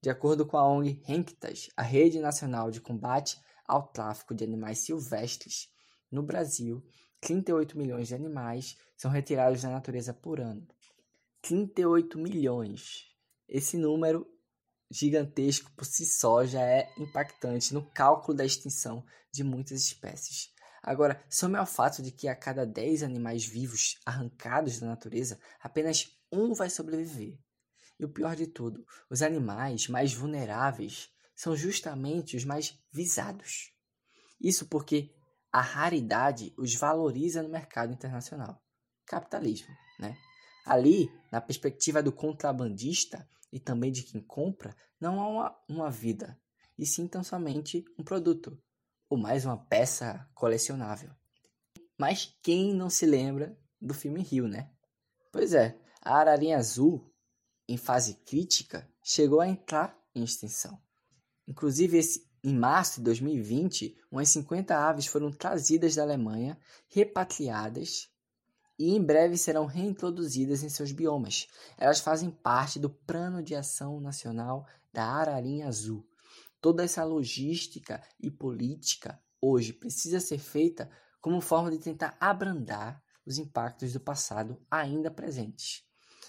De 0.00 0.10
acordo 0.10 0.46
com 0.46 0.56
a 0.56 0.68
ONG 0.68 1.02
RENCTAS, 1.04 1.68
a 1.76 1.82
Rede 1.82 2.18
Nacional 2.18 2.70
de 2.70 2.80
Combate 2.80 3.40
ao 3.66 3.88
Tráfico 3.88 4.34
de 4.34 4.44
Animais 4.44 4.78
Silvestres, 4.78 5.68
no 6.10 6.22
Brasil, 6.22 6.84
38 7.20 7.76
milhões 7.76 8.08
de 8.08 8.14
animais 8.14 8.76
são 8.96 9.10
retirados 9.10 9.62
da 9.62 9.70
natureza 9.70 10.14
por 10.14 10.40
ano. 10.40 10.66
38 11.42 12.18
milhões. 12.18 13.06
Esse 13.48 13.76
número 13.76 14.26
gigantesco 14.90 15.70
por 15.72 15.84
si 15.84 16.06
só 16.06 16.44
já 16.44 16.62
é 16.62 16.88
impactante 16.98 17.74
no 17.74 17.84
cálculo 17.90 18.36
da 18.36 18.44
extinção 18.44 19.04
de 19.32 19.42
muitas 19.42 19.80
espécies. 19.80 20.54
Agora, 20.86 21.20
some 21.28 21.56
ao 21.56 21.66
fato 21.66 22.00
de 22.00 22.12
que 22.12 22.28
a 22.28 22.36
cada 22.36 22.64
10 22.64 23.02
animais 23.02 23.44
vivos 23.44 23.98
arrancados 24.06 24.78
da 24.78 24.86
natureza, 24.86 25.36
apenas 25.60 26.16
um 26.30 26.54
vai 26.54 26.70
sobreviver. 26.70 27.36
E 27.98 28.04
o 28.04 28.08
pior 28.08 28.36
de 28.36 28.46
tudo, 28.46 28.86
os 29.10 29.20
animais 29.20 29.88
mais 29.88 30.14
vulneráveis 30.14 31.10
são 31.34 31.56
justamente 31.56 32.36
os 32.36 32.44
mais 32.44 32.78
visados. 32.92 33.72
Isso 34.40 34.66
porque 34.66 35.12
a 35.50 35.60
raridade 35.60 36.54
os 36.56 36.76
valoriza 36.76 37.42
no 37.42 37.48
mercado 37.48 37.92
internacional. 37.92 38.62
Capitalismo, 39.04 39.74
né? 39.98 40.16
Ali, 40.64 41.10
na 41.32 41.40
perspectiva 41.40 42.00
do 42.00 42.12
contrabandista 42.12 43.28
e 43.52 43.58
também 43.58 43.90
de 43.90 44.04
quem 44.04 44.20
compra, 44.20 44.76
não 45.00 45.20
há 45.20 45.28
uma, 45.28 45.58
uma 45.68 45.90
vida, 45.90 46.40
e 46.78 46.86
sim 46.86 47.08
tão 47.08 47.24
somente 47.24 47.84
um 47.98 48.04
produto, 48.04 48.60
ou 49.08 49.16
mais 49.16 49.44
uma 49.44 49.56
peça 49.56 50.28
colecionável. 50.34 51.10
Mas 51.98 52.36
quem 52.42 52.74
não 52.74 52.90
se 52.90 53.06
lembra 53.06 53.56
do 53.80 53.94
filme 53.94 54.22
Rio, 54.22 54.48
né? 54.48 54.70
Pois 55.32 55.54
é, 55.54 55.78
a 56.02 56.16
ararinha 56.16 56.58
azul, 56.58 57.12
em 57.68 57.76
fase 57.76 58.14
crítica, 58.26 58.88
chegou 59.02 59.40
a 59.40 59.48
entrar 59.48 59.96
em 60.14 60.22
extinção. 60.22 60.80
Inclusive, 61.46 61.98
esse, 61.98 62.28
em 62.42 62.54
março 62.54 63.00
de 63.00 63.04
2020, 63.04 63.96
umas 64.10 64.28
50 64.30 64.76
aves 64.76 65.06
foram 65.06 65.30
trazidas 65.30 65.94
da 65.94 66.02
Alemanha, 66.02 66.58
repatriadas 66.88 68.10
e 68.78 68.94
em 68.94 69.02
breve 69.02 69.36
serão 69.36 69.66
reintroduzidas 69.66 70.62
em 70.62 70.68
seus 70.68 70.92
biomas. 70.92 71.48
Elas 71.78 72.00
fazem 72.00 72.30
parte 72.30 72.78
do 72.78 72.90
Plano 72.90 73.42
de 73.42 73.54
Ação 73.54 74.00
Nacional 74.00 74.66
da 74.92 75.04
Ararinha 75.04 75.68
Azul, 75.68 76.06
Toda 76.60 76.84
essa 76.84 77.04
logística 77.04 78.02
e 78.18 78.30
política 78.30 79.20
hoje 79.40 79.72
precisa 79.72 80.20
ser 80.20 80.38
feita 80.38 80.90
como 81.20 81.40
forma 81.40 81.70
de 81.70 81.78
tentar 81.78 82.16
abrandar 82.20 83.02
os 83.24 83.38
impactos 83.38 83.92
do 83.92 84.00
passado 84.00 84.60
ainda 84.70 85.10
presentes. 85.10 85.84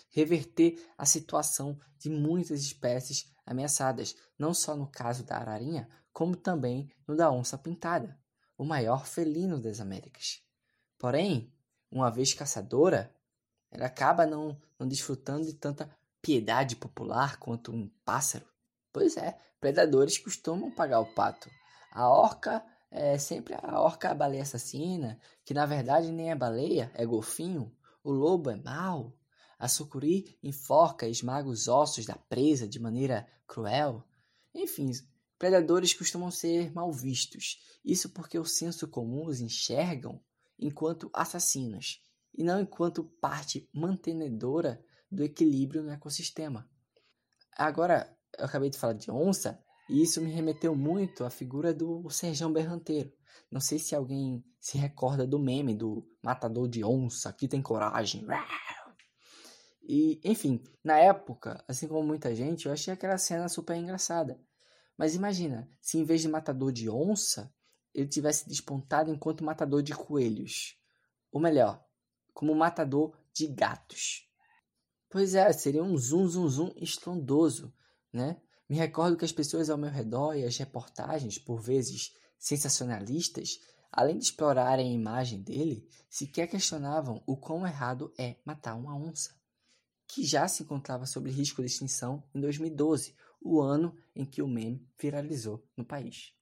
Reverter 0.09 0.83
a 0.97 1.05
situação 1.05 1.79
de 1.99 2.09
muitas 2.09 2.61
espécies 2.61 3.31
ameaçadas, 3.45 4.15
não 4.37 4.53
só 4.53 4.75
no 4.75 4.87
caso 4.87 5.23
da 5.23 5.37
ararinha, 5.37 5.87
como 6.11 6.35
também 6.35 6.91
no 7.07 7.15
da 7.15 7.31
onça 7.31 7.57
pintada, 7.57 8.19
o 8.57 8.65
maior 8.65 9.05
felino 9.05 9.59
das 9.61 9.79
Américas. 9.79 10.41
Porém, 10.97 11.53
uma 11.91 12.09
vez 12.09 12.33
caçadora, 12.33 13.15
ela 13.69 13.85
acaba 13.85 14.25
não, 14.25 14.59
não 14.79 14.87
desfrutando 14.87 15.45
de 15.45 15.53
tanta 15.53 15.89
piedade 16.21 16.75
popular 16.75 17.37
quanto 17.37 17.71
um 17.71 17.87
pássaro. 18.03 18.45
Pois 18.91 19.17
é, 19.17 19.37
predadores 19.59 20.17
costumam 20.17 20.71
pagar 20.71 20.99
o 20.99 21.13
pato. 21.13 21.49
A 21.91 22.09
orca 22.09 22.63
é 22.89 23.17
sempre 23.17 23.53
a 23.55 23.81
orca 23.81 24.09
a 24.09 24.15
baleia 24.15 24.43
assassina, 24.43 25.19
que 25.43 25.53
na 25.53 25.65
verdade 25.65 26.11
nem 26.11 26.31
é 26.31 26.35
baleia, 26.35 26.91
é 26.93 27.05
golfinho. 27.05 27.75
O 28.03 28.11
lobo 28.11 28.49
é 28.49 28.55
mau. 28.55 29.17
A 29.59 29.67
sucuri 29.67 30.37
enforca 30.41 31.07
e 31.07 31.11
esmaga 31.11 31.49
os 31.49 31.67
ossos 31.67 32.05
da 32.05 32.15
presa 32.15 32.67
de 32.67 32.79
maneira 32.79 33.27
cruel. 33.47 34.03
Enfim, 34.53 34.91
predadores 35.37 35.93
costumam 35.93 36.31
ser 36.31 36.71
mal 36.71 36.91
vistos. 36.91 37.59
Isso 37.83 38.09
porque 38.09 38.37
o 38.37 38.45
senso 38.45 38.87
comum 38.87 39.25
os 39.25 39.41
enxergam 39.41 40.21
enquanto 40.59 41.09
assassinos 41.13 42.01
e 42.33 42.43
não 42.43 42.61
enquanto 42.61 43.03
parte 43.03 43.67
mantenedora 43.73 44.83
do 45.11 45.23
equilíbrio 45.23 45.83
no 45.83 45.91
ecossistema. 45.91 46.69
Agora, 47.57 48.16
eu 48.37 48.45
acabei 48.45 48.69
de 48.69 48.77
falar 48.77 48.93
de 48.93 49.09
onça, 49.11 49.59
e 49.89 50.01
isso 50.01 50.21
me 50.21 50.31
remeteu 50.31 50.75
muito 50.75 51.23
à 51.23 51.29
figura 51.29 51.73
do 51.73 52.09
Serjão 52.09 52.51
Berranteiro. 52.51 53.11
Não 53.49 53.61
sei 53.61 53.79
se 53.79 53.95
alguém 53.95 54.43
se 54.59 54.77
recorda 54.77 55.25
do 55.25 55.39
meme 55.39 55.73
do 55.73 56.05
matador 56.21 56.67
de 56.67 56.83
onça, 56.83 57.31
que 57.31 57.47
tem 57.47 57.61
coragem. 57.61 58.25
E, 59.81 60.19
enfim, 60.23 60.61
na 60.83 60.97
época, 60.97 61.63
assim 61.65 61.87
como 61.87 62.05
muita 62.05 62.35
gente, 62.35 62.65
eu 62.65 62.73
achei 62.73 62.93
aquela 62.93 63.17
cena 63.17 63.47
super 63.47 63.75
engraçada. 63.77 64.37
Mas 64.97 65.15
imagina, 65.15 65.69
se 65.79 65.97
em 65.97 66.03
vez 66.03 66.21
de 66.21 66.27
matador 66.27 66.73
de 66.73 66.89
onça, 66.89 67.53
ele 67.93 68.07
tivesse 68.07 68.49
despontado 68.49 69.09
enquanto 69.09 69.45
matador 69.45 69.81
de 69.81 69.93
coelhos. 69.93 70.77
Ou 71.31 71.39
melhor, 71.39 71.81
como 72.33 72.53
matador 72.53 73.17
de 73.33 73.47
gatos. 73.47 74.27
Pois 75.09 75.35
é, 75.35 75.53
seria 75.53 75.83
um 75.83 75.95
zoom, 75.95 76.27
zoom, 76.27 76.47
zoom 76.49 76.71
estrondoso 76.75 77.73
né? 78.11 78.37
Me 78.69 78.75
recordo 78.75 79.15
que 79.15 79.23
as 79.23 79.31
pessoas 79.31 79.69
ao 79.69 79.77
meu 79.77 79.89
redor 79.89 80.35
e 80.35 80.43
as 80.43 80.57
reportagens, 80.57 81.37
por 81.37 81.61
vezes 81.61 82.13
sensacionalistas, 82.37 83.59
além 83.91 84.17
de 84.17 84.25
explorarem 84.25 84.89
a 84.89 84.93
imagem 84.93 85.41
dele, 85.41 85.87
sequer 86.09 86.47
questionavam 86.47 87.23
o 87.25 87.37
quão 87.37 87.65
errado 87.65 88.13
é 88.17 88.35
matar 88.43 88.75
uma 88.75 88.95
onça, 88.95 89.35
que 90.05 90.23
já 90.23 90.47
se 90.47 90.63
encontrava 90.63 91.05
sob 91.05 91.29
risco 91.29 91.61
de 91.61 91.67
extinção 91.67 92.23
em 92.35 92.41
2012, 92.41 93.15
o 93.41 93.61
ano 93.61 93.95
em 94.15 94.25
que 94.25 94.41
o 94.41 94.47
meme 94.47 94.85
viralizou 94.99 95.63
no 95.75 95.85
país. 95.85 96.33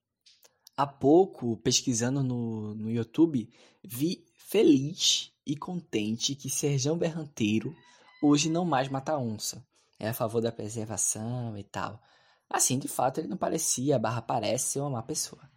Há 0.75 0.88
pouco, 0.88 1.58
pesquisando 1.58 2.23
no, 2.23 2.73
no 2.73 2.91
YouTube, 2.91 3.49
vi 3.84 4.25
feliz 4.36 5.32
e 5.45 5.56
contente 5.56 6.36
que 6.36 6.49
Serjão 6.49 6.97
Berranteiro 6.97 7.75
hoje 8.21 8.49
não 8.49 8.65
mais 8.65 8.89
mata 8.89 9.17
onça 9.17 9.65
é 10.00 10.10
a 10.10 10.14
favor 10.14 10.42
da 10.42 10.52
preservação 10.52 11.58
e 11.58 11.64
tal. 11.64 12.02
Assim, 12.50 12.78
de 12.78 12.88
fato, 12.88 13.20
ele 13.20 13.28
não 13.28 13.38
parecia, 13.38 14.00
barra 14.00 14.22
parece 14.22 14.74
ser 14.74 14.80
uma 14.82 14.90
má 14.90 15.04
pessoa. 15.04 15.50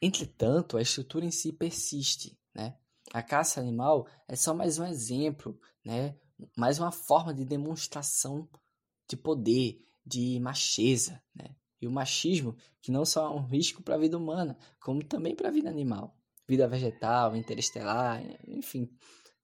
Entretanto, 0.00 0.76
a 0.76 0.82
estrutura 0.82 1.24
em 1.24 1.30
si 1.30 1.52
persiste, 1.52 2.38
né? 2.54 2.76
A 3.12 3.22
caça 3.22 3.60
animal 3.60 4.06
é 4.28 4.36
só 4.36 4.54
mais 4.54 4.78
um 4.78 4.86
exemplo, 4.86 5.58
né? 5.84 6.16
Mais 6.56 6.78
uma 6.78 6.92
forma 6.92 7.34
de 7.34 7.44
demonstração 7.44 8.48
de 9.08 9.16
poder, 9.16 9.84
de 10.06 10.38
macheza, 10.40 11.22
né? 11.34 11.56
E 11.80 11.86
o 11.86 11.90
machismo, 11.90 12.56
que 12.80 12.92
não 12.92 13.04
só 13.04 13.26
é 13.26 13.30
um 13.30 13.44
risco 13.44 13.82
para 13.82 13.94
a 13.94 13.98
vida 13.98 14.16
humana, 14.16 14.56
como 14.80 15.02
também 15.02 15.34
para 15.34 15.48
a 15.48 15.52
vida 15.52 15.68
animal, 15.68 16.16
vida 16.46 16.68
vegetal, 16.68 17.34
interestelar, 17.34 18.22
enfim, 18.46 18.88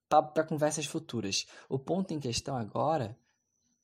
para 0.08 0.44
conversas 0.44 0.86
futuras. 0.86 1.46
O 1.68 1.78
ponto 1.78 2.12
em 2.12 2.20
questão 2.20 2.56
agora 2.56 3.18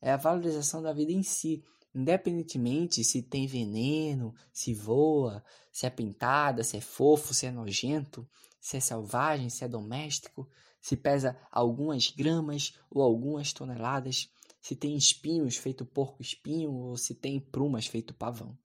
é 0.03 0.11
a 0.11 0.17
valorização 0.17 0.83
da 0.83 0.93
vida 0.93 1.13
em 1.13 1.23
si, 1.23 1.65
independentemente 1.95 3.05
se 3.05 3.23
tem 3.23 3.47
veneno, 3.47 4.35
se 4.53 4.75
voa, 4.75 5.45
se 5.71 5.87
é 5.87 5.91
pintada, 5.91 6.65
se 6.65 6.77
é 6.77 6.81
fofo, 6.81 7.33
se 7.33 7.47
é 7.47 7.53
nojento, 7.53 8.29
se 8.61 8.77
é 8.77 8.81
selvagem, 8.81 9.49
se 9.49 9.65
é 9.65 9.69
doméstico, 9.69 10.49
se 10.81 10.97
pesa 10.97 11.39
algumas 11.51 12.11
gramas 12.11 12.75
ou 12.91 13.03
algumas 13.03 13.53
toneladas, 13.53 14.29
se 14.61 14.75
tem 14.75 14.97
espinhos 14.97 15.57
feito 15.57 15.87
porco 15.87 16.21
espinho 16.21 16.73
ou 16.73 16.97
se 16.97 17.15
tem 17.15 17.39
prumas 17.39 17.87
feito 17.87 18.13
pavão. 18.13 18.59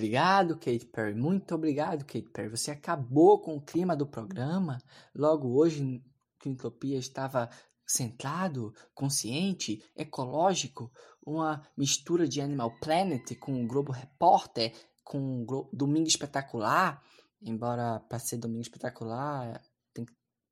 Obrigado, 0.00 0.54
Kate 0.54 0.86
Perry. 0.86 1.14
Muito 1.14 1.54
obrigado, 1.54 2.06
Kate 2.06 2.30
Perry. 2.30 2.48
Você 2.48 2.70
acabou 2.70 3.38
com 3.38 3.56
o 3.56 3.60
clima 3.60 3.94
do 3.94 4.06
programa. 4.06 4.78
Logo 5.14 5.54
hoje, 5.58 6.02
que 6.38 6.48
o 6.48 6.50
Entropia 6.50 6.96
estava 6.96 7.50
centrado, 7.86 8.72
consciente, 8.94 9.84
ecológico, 9.94 10.90
uma 11.22 11.62
mistura 11.76 12.26
de 12.26 12.40
Animal 12.40 12.74
Planet 12.80 13.38
com 13.38 13.62
o 13.62 13.66
Globo 13.66 13.92
Repórter, 13.92 14.72
com 15.04 15.44
o 15.46 15.68
Domingo 15.70 16.08
Espetacular. 16.08 17.04
Embora 17.42 18.00
para 18.00 18.18
ser 18.18 18.38
Domingo 18.38 18.62
Espetacular 18.62 19.60
tem, 19.92 20.06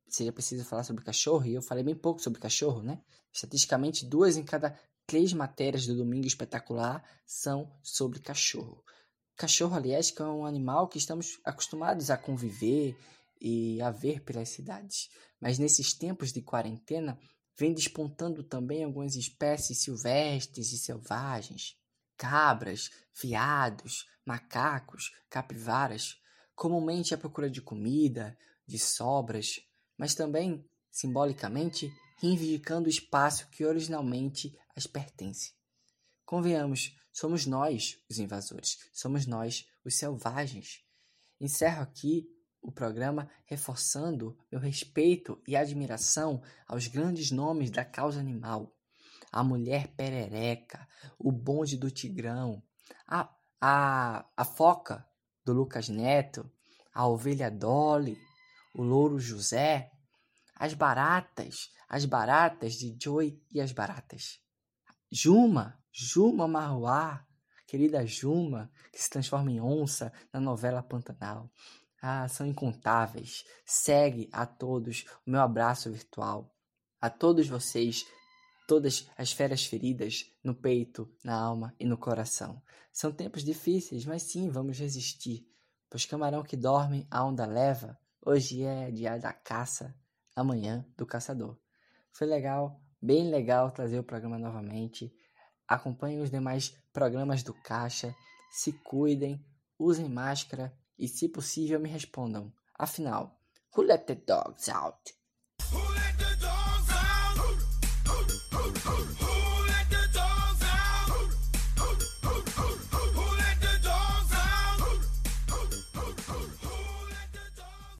seria 0.06 0.32
preciso 0.32 0.62
falar 0.62 0.84
sobre 0.84 1.02
cachorro, 1.02 1.46
e 1.46 1.54
eu 1.54 1.62
falei 1.62 1.82
bem 1.82 1.96
pouco 1.96 2.20
sobre 2.20 2.38
cachorro, 2.38 2.82
né? 2.82 3.00
Estatisticamente, 3.32 4.04
duas 4.04 4.36
em 4.36 4.44
cada 4.44 4.78
três 5.06 5.32
matérias 5.32 5.86
do 5.86 5.96
Domingo 5.96 6.26
Espetacular 6.26 7.02
são 7.24 7.72
sobre 7.82 8.20
cachorro. 8.20 8.84
Cachorro, 9.38 9.76
aliás, 9.76 10.10
que 10.10 10.20
é 10.20 10.24
um 10.24 10.44
animal 10.44 10.88
que 10.88 10.98
estamos 10.98 11.38
acostumados 11.44 12.10
a 12.10 12.16
conviver 12.16 12.98
e 13.40 13.80
a 13.80 13.88
ver 13.88 14.20
pelas 14.24 14.48
cidades. 14.48 15.08
Mas 15.40 15.60
nesses 15.60 15.94
tempos 15.94 16.32
de 16.32 16.42
quarentena, 16.42 17.16
vem 17.56 17.72
despontando 17.72 18.42
também 18.42 18.82
algumas 18.82 19.14
espécies 19.14 19.80
silvestres 19.80 20.72
e 20.72 20.78
selvagens. 20.78 21.76
Cabras, 22.16 22.90
veados, 23.14 24.08
macacos, 24.26 25.12
capivaras, 25.30 26.16
comumente 26.56 27.14
à 27.14 27.16
procura 27.16 27.48
de 27.48 27.62
comida, 27.62 28.36
de 28.66 28.76
sobras, 28.76 29.60
mas 29.96 30.16
também, 30.16 30.68
simbolicamente, 30.90 31.88
reivindicando 32.20 32.88
o 32.88 32.90
espaço 32.90 33.48
que 33.50 33.64
originalmente 33.64 34.52
as 34.74 34.88
pertence. 34.88 35.52
Convenhamos, 36.24 36.92
somos 37.18 37.46
nós 37.46 37.98
os 38.08 38.20
invasores, 38.20 38.78
somos 38.92 39.26
nós 39.26 39.66
os 39.84 39.98
selvagens. 39.98 40.84
Encerro 41.40 41.82
aqui 41.82 42.28
o 42.62 42.70
programa 42.70 43.28
reforçando 43.44 44.38
meu 44.52 44.60
respeito 44.60 45.42
e 45.46 45.56
admiração 45.56 46.40
aos 46.68 46.86
grandes 46.86 47.32
nomes 47.32 47.72
da 47.72 47.84
causa 47.84 48.20
animal. 48.20 48.72
A 49.32 49.42
mulher 49.42 49.88
perereca, 49.96 50.86
o 51.18 51.32
bonde 51.32 51.76
do 51.76 51.90
tigrão, 51.90 52.62
a, 53.04 53.28
a, 53.60 54.24
a 54.36 54.44
foca 54.44 55.04
do 55.44 55.52
Lucas 55.52 55.88
Neto, 55.88 56.48
a 56.94 57.08
ovelha 57.08 57.50
Dolly, 57.50 58.16
o 58.76 58.82
louro 58.82 59.18
José, 59.18 59.90
as 60.54 60.72
baratas, 60.72 61.68
as 61.88 62.04
baratas 62.04 62.74
de 62.74 62.96
Joy 62.96 63.42
e 63.52 63.60
as 63.60 63.72
baratas. 63.72 64.38
Juma, 65.10 65.78
Juma 65.90 66.46
Marruá, 66.46 67.26
querida 67.66 68.06
Juma, 68.06 68.70
que 68.92 69.02
se 69.02 69.08
transforma 69.08 69.50
em 69.50 69.60
onça 69.60 70.12
na 70.32 70.38
novela 70.38 70.82
Pantanal. 70.82 71.50
Ah, 72.00 72.28
são 72.28 72.46
incontáveis. 72.46 73.44
Segue 73.64 74.28
a 74.32 74.46
todos 74.46 75.04
o 75.26 75.30
meu 75.30 75.40
abraço 75.40 75.90
virtual. 75.90 76.54
A 77.00 77.08
todos 77.08 77.48
vocês, 77.48 78.04
todas 78.66 79.08
as 79.16 79.32
feras 79.32 79.64
feridas 79.64 80.26
no 80.44 80.54
peito, 80.54 81.10
na 81.24 81.34
alma 81.34 81.74
e 81.80 81.86
no 81.86 81.96
coração. 81.96 82.62
São 82.92 83.10
tempos 83.10 83.42
difíceis, 83.42 84.04
mas 84.04 84.24
sim, 84.24 84.50
vamos 84.50 84.78
resistir. 84.78 85.48
Pois 85.88 86.04
camarão 86.04 86.42
que 86.42 86.56
dorme, 86.56 87.06
a 87.10 87.24
onda 87.24 87.46
leva. 87.46 87.98
Hoje 88.24 88.62
é 88.62 88.90
dia 88.90 89.16
da 89.16 89.32
caça, 89.32 89.94
amanhã 90.36 90.86
do 90.96 91.06
caçador. 91.06 91.58
Foi 92.12 92.26
legal, 92.26 92.80
bem 93.00 93.30
legal 93.30 93.70
trazer 93.70 93.98
o 93.98 94.04
programa 94.04 94.38
novamente. 94.38 95.12
Acompanhem 95.66 96.20
os 96.20 96.30
demais 96.30 96.74
programas 96.92 97.42
do 97.42 97.54
Caixa, 97.54 98.14
se 98.50 98.72
cuidem, 98.72 99.44
usem 99.78 100.08
máscara 100.08 100.72
e, 100.98 101.06
se 101.06 101.28
possível, 101.28 101.78
me 101.78 101.88
respondam. 101.88 102.52
Afinal, 102.78 103.38
who 103.76 103.82
let 103.82 104.06
the 104.06 104.14
dogs 104.14 104.68
out? 104.68 105.17